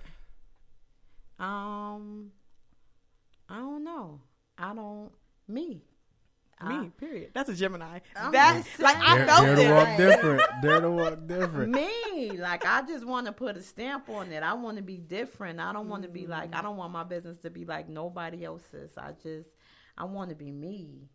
[1.39, 2.31] Um,
[3.49, 4.21] I don't know.
[4.57, 5.11] I don't.
[5.49, 5.83] Me.
[6.61, 7.31] Me, uh, period.
[7.35, 8.01] That's a Gemini.
[8.17, 10.43] I'm that like I felt dare, dare to walk different.
[10.61, 11.73] Dare to walk different.
[11.73, 14.43] Me, like I just want to put a stamp on it.
[14.43, 15.61] I want to be different.
[15.61, 18.45] I don't want to be like I don't want my business to be like nobody
[18.45, 18.91] else's.
[18.99, 19.51] I just
[19.97, 21.09] I want to be me.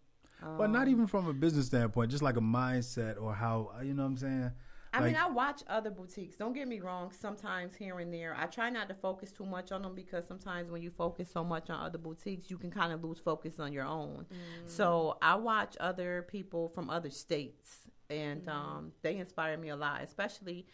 [0.58, 4.04] But not even from a business standpoint, just like a mindset or how you know
[4.04, 4.52] what I'm saying.
[4.94, 6.36] I like, mean, I watch other boutiques.
[6.36, 7.12] Don't get me wrong.
[7.12, 10.70] Sometimes here and there, I try not to focus too much on them because sometimes
[10.70, 13.74] when you focus so much on other boutiques, you can kind of lose focus on
[13.74, 14.28] your own.
[14.32, 14.70] Mm.
[14.70, 18.54] So I watch other people from other states, and mm.
[18.54, 20.68] um, they inspire me a lot, especially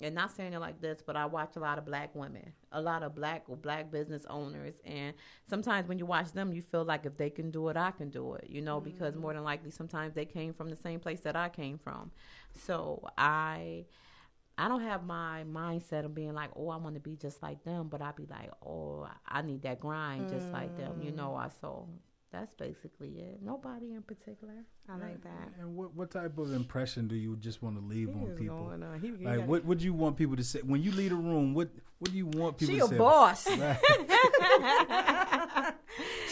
[0.00, 2.80] and not saying it like this, but I watch a lot of black women, a
[2.80, 5.14] lot of black or black business owners, and
[5.48, 8.10] sometimes when you watch them, you feel like if they can do it, I can
[8.10, 8.90] do it, you know, mm-hmm.
[8.90, 12.10] because more than likely sometimes they came from the same place that I came from.
[12.64, 13.86] So I,
[14.58, 17.64] I don't have my mindset of being like, oh, I want to be just like
[17.64, 20.54] them, but I be like, oh, I need that grind just mm-hmm.
[20.54, 21.34] like them, you know.
[21.34, 21.88] I so
[22.36, 23.38] that's basically it.
[23.42, 24.64] Nobody in particular.
[24.88, 25.52] I like that.
[25.58, 28.72] And what what type of impression do you just want to leave he on people?
[28.72, 29.00] On.
[29.00, 31.54] He, like, what would you want people to say when you leave a room?
[31.54, 32.98] What What do you want people She to a say?
[32.98, 33.46] boss.
[33.58, 33.78] Right.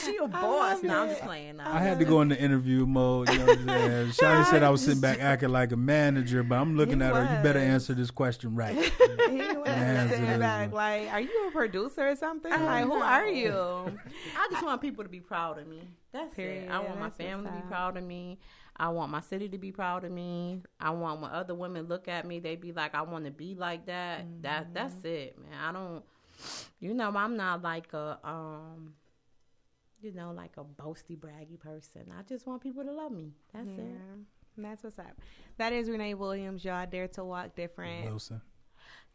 [0.05, 0.83] she a boss.
[0.83, 1.61] No, I'm just playing.
[1.61, 3.31] I had to go into interview mode.
[3.31, 4.09] You know what I'm saying?
[4.11, 7.15] Shawty said I was sitting back acting like a manager, but I'm looking He at
[7.15, 7.37] her.
[7.37, 8.75] You better answer this question right.
[8.77, 10.75] He was sitting back one.
[10.75, 12.51] like, "Are you a producer or something?
[12.51, 15.89] Like, who are you?" I just want people to be proud of me.
[16.13, 16.65] That's Period.
[16.65, 16.71] it.
[16.71, 18.39] I want my family to be proud of me.
[18.77, 20.61] I want my city to be proud of me.
[20.81, 23.55] I want when other women look at me, they be like, I want to be
[23.55, 24.25] like that.
[24.43, 25.07] That that's Mm-hmm.
[25.07, 25.59] it, man.
[25.63, 26.05] I don't.
[26.81, 28.95] You know, I'm not like a um.
[30.01, 32.13] You know, like a boasty, braggy person.
[32.19, 33.33] I just want people to love me.
[33.55, 33.85] That's Yeah.
[33.85, 34.01] it.
[34.57, 35.19] And that's what's up.
[35.57, 36.63] That is Renee Williams.
[36.65, 38.05] Y'all dare to walk different.
[38.05, 38.41] Wilson.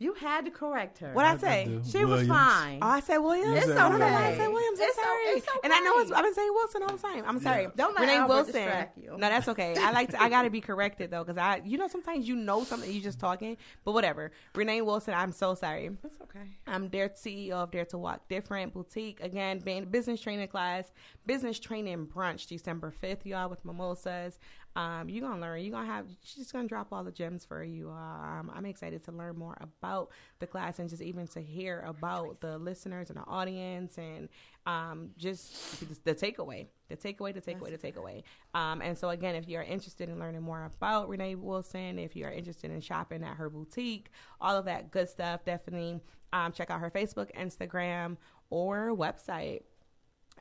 [0.01, 1.11] You had to correct her.
[1.11, 1.65] What I I say?
[1.65, 1.81] do.
[1.85, 2.79] She was fine.
[2.81, 3.53] Oh, I said Williams.
[3.53, 4.37] You said I don't know why I Williams.
[4.37, 4.79] said Williams.
[4.79, 5.23] I'm It's o- sorry.
[5.25, 6.11] it's And I know it's.
[6.13, 7.23] I've been saying Wilson all the time.
[7.27, 7.63] I'm sorry.
[7.63, 7.69] Yeah.
[7.75, 8.53] Don't let Renee Albert Wilson.
[8.53, 9.09] distract you.
[9.11, 9.75] No, that's okay.
[9.77, 10.21] I like to.
[10.23, 13.01] I got to be corrected though, because I, you know, sometimes you know something, you
[13.01, 14.31] just talking, but whatever.
[14.55, 15.13] Renee Wilson.
[15.15, 15.89] I'm so sorry.
[16.01, 16.45] That's okay.
[16.65, 19.19] I'm Dare CEO of Dare to Walk Different Boutique.
[19.19, 20.93] Again, being business training class,
[21.25, 24.39] business training brunch, December 5th, y'all, with mimosas.
[24.79, 25.61] Um, you're gonna learn.
[25.61, 26.05] You're gonna have.
[26.23, 27.89] She's just gonna drop all the gems for you.
[27.89, 32.39] Um, I'm excited to learn more about the class and just even to hear about
[32.39, 34.29] the listeners and the audience and
[34.65, 38.23] um, just the takeaway, the takeaway, the takeaway, the takeaway.
[38.53, 42.15] Um, and so again, if you are interested in learning more about Renee Wilson, if
[42.15, 45.99] you are interested in shopping at her boutique, all of that good stuff, definitely
[46.31, 48.15] um, check out her Facebook, Instagram,
[48.49, 49.63] or website.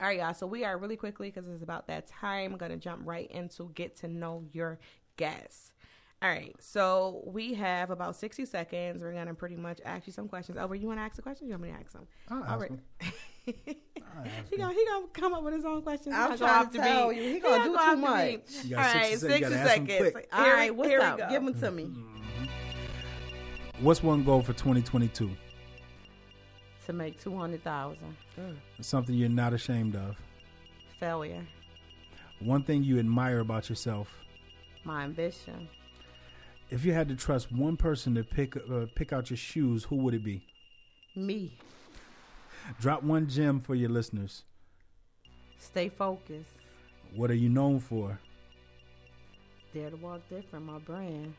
[0.00, 0.34] All right, y'all.
[0.34, 2.52] So we are really quickly because it's about that time.
[2.52, 4.78] I'm gonna jump right into get to know your
[5.16, 5.72] guests.
[6.20, 9.02] All right, so we have about 60 seconds.
[9.02, 10.58] We're gonna pretty much ask you some questions.
[10.58, 11.48] Over, you want to ask the questions?
[11.48, 12.06] You want me to ask them?
[12.28, 12.70] I'll ask All right.
[12.70, 12.80] him.
[14.16, 16.14] I'll ask he gonna he gonna come up with his own questions.
[16.16, 18.26] I'm He gonna go trying to the tell you, he gonna do too much.
[18.30, 18.64] beat.
[18.64, 19.22] You All got 60 seconds.
[19.22, 20.10] You 60 gotta ask him seconds.
[20.12, 20.28] quick.
[20.32, 21.18] All Here right, what's here we up?
[21.18, 21.28] go.
[21.28, 21.90] Give them to me.
[23.80, 25.30] What's one goal for 2022?
[26.88, 28.16] To make two hundred thousand.
[28.80, 30.16] Something you're not ashamed of.
[30.98, 31.44] Failure.
[32.40, 34.16] One thing you admire about yourself.
[34.84, 35.68] My ambition.
[36.70, 39.96] If you had to trust one person to pick uh, pick out your shoes, who
[39.96, 40.40] would it be?
[41.14, 41.52] Me.
[42.80, 44.44] Drop one gem for your listeners.
[45.58, 46.56] Stay focused.
[47.14, 48.18] What are you known for?
[49.74, 50.64] Dare to walk different.
[50.64, 51.34] My brand.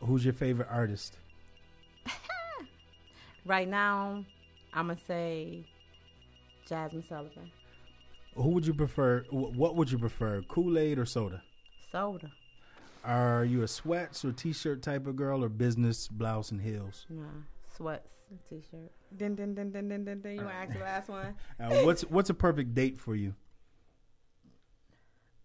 [0.00, 1.16] Who's your favorite artist?
[3.46, 4.24] Right now,
[4.74, 5.64] I'm gonna say
[6.68, 7.50] Jazmine Sullivan.
[8.34, 9.24] Who would you prefer?
[9.30, 11.42] What would you prefer, Kool Aid or soda?
[11.90, 12.30] Soda.
[13.04, 17.06] Are you a sweats or t-shirt type of girl, or business blouse and heels?
[17.08, 17.22] Nah.
[17.76, 18.90] Sweats and t-shirt.
[19.16, 20.32] Dun, dun, dun, dun, dun, dun, dun.
[20.32, 21.34] You want to ask the last one?
[21.60, 23.34] Uh, what's what's a perfect date for you?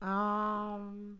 [0.02, 1.20] Um.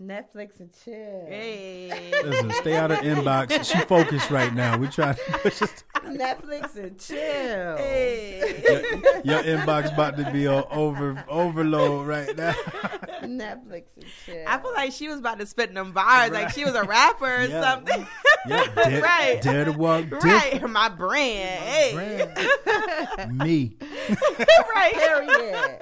[0.00, 1.26] Netflix and chill.
[1.28, 2.10] Hey.
[2.24, 3.64] Listen, stay out of inbox.
[3.64, 4.76] She focused right now.
[4.76, 5.84] We try to push this.
[6.18, 7.76] Netflix and chill.
[7.76, 8.62] Hey.
[9.24, 12.52] Your, your inbox about to be on over overload right now.
[13.22, 14.44] Netflix and chill.
[14.46, 17.24] I feel like she was about to spit them bars, like she was a rapper
[17.42, 17.60] or Yeah.
[17.62, 18.06] something.
[18.46, 19.40] Yeah, dare, Right.
[19.42, 21.60] dare to walk right, my brand.
[21.62, 23.32] Hey, different.
[23.42, 23.76] Me.
[24.74, 24.92] right.
[24.94, 25.78] Period.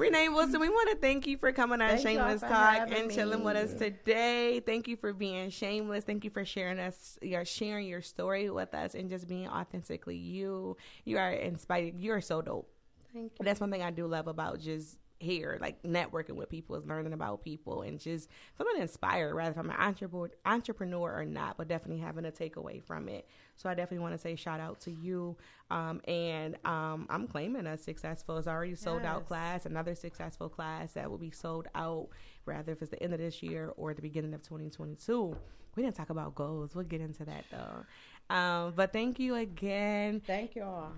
[0.00, 3.10] Renee Wilson, we want to thank you for coming on Thank Shameless Talk having and
[3.10, 4.60] chilling with us today.
[4.60, 6.04] Thank you for being shameless.
[6.04, 10.16] Thank you for sharing us, your sharing your story with us, and just being authentically
[10.16, 10.76] you.
[11.04, 12.00] You are inspired.
[12.00, 12.68] You are so dope.
[13.12, 13.44] Thank you.
[13.44, 17.12] That's one thing I do love about just here, like networking with people, is learning
[17.12, 21.68] about people and just feeling inspired, rather if I'm an entrepreneur, entrepreneur or not, but
[21.68, 23.28] definitely having a takeaway from it.
[23.56, 25.36] So I definitely want to say shout out to you.
[25.70, 30.92] Um, and um, I'm claiming a successful, it's already sold out class, another successful class
[30.92, 32.08] that will be sold out,
[32.46, 35.36] rather if it's the end of this year or the beginning of 2022.
[35.76, 36.74] We didn't talk about goals.
[36.74, 38.34] We'll get into that though.
[38.34, 40.20] Um, but thank you again.
[40.26, 40.92] Thank y'all.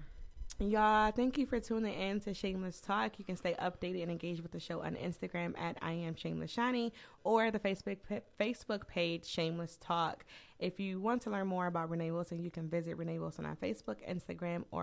[0.59, 3.19] Y'all, thank you for tuning in to Shameless Talk.
[3.19, 6.53] You can stay updated and engaged with the show on Instagram at I am Shameless
[6.53, 6.93] Shiny
[7.25, 7.97] or the Facebook
[8.39, 10.25] Facebook page Shameless Talk.
[10.61, 13.57] If you want to learn more about Renee Wilson, you can visit Renee Wilson on
[13.57, 14.81] Facebook, Instagram, or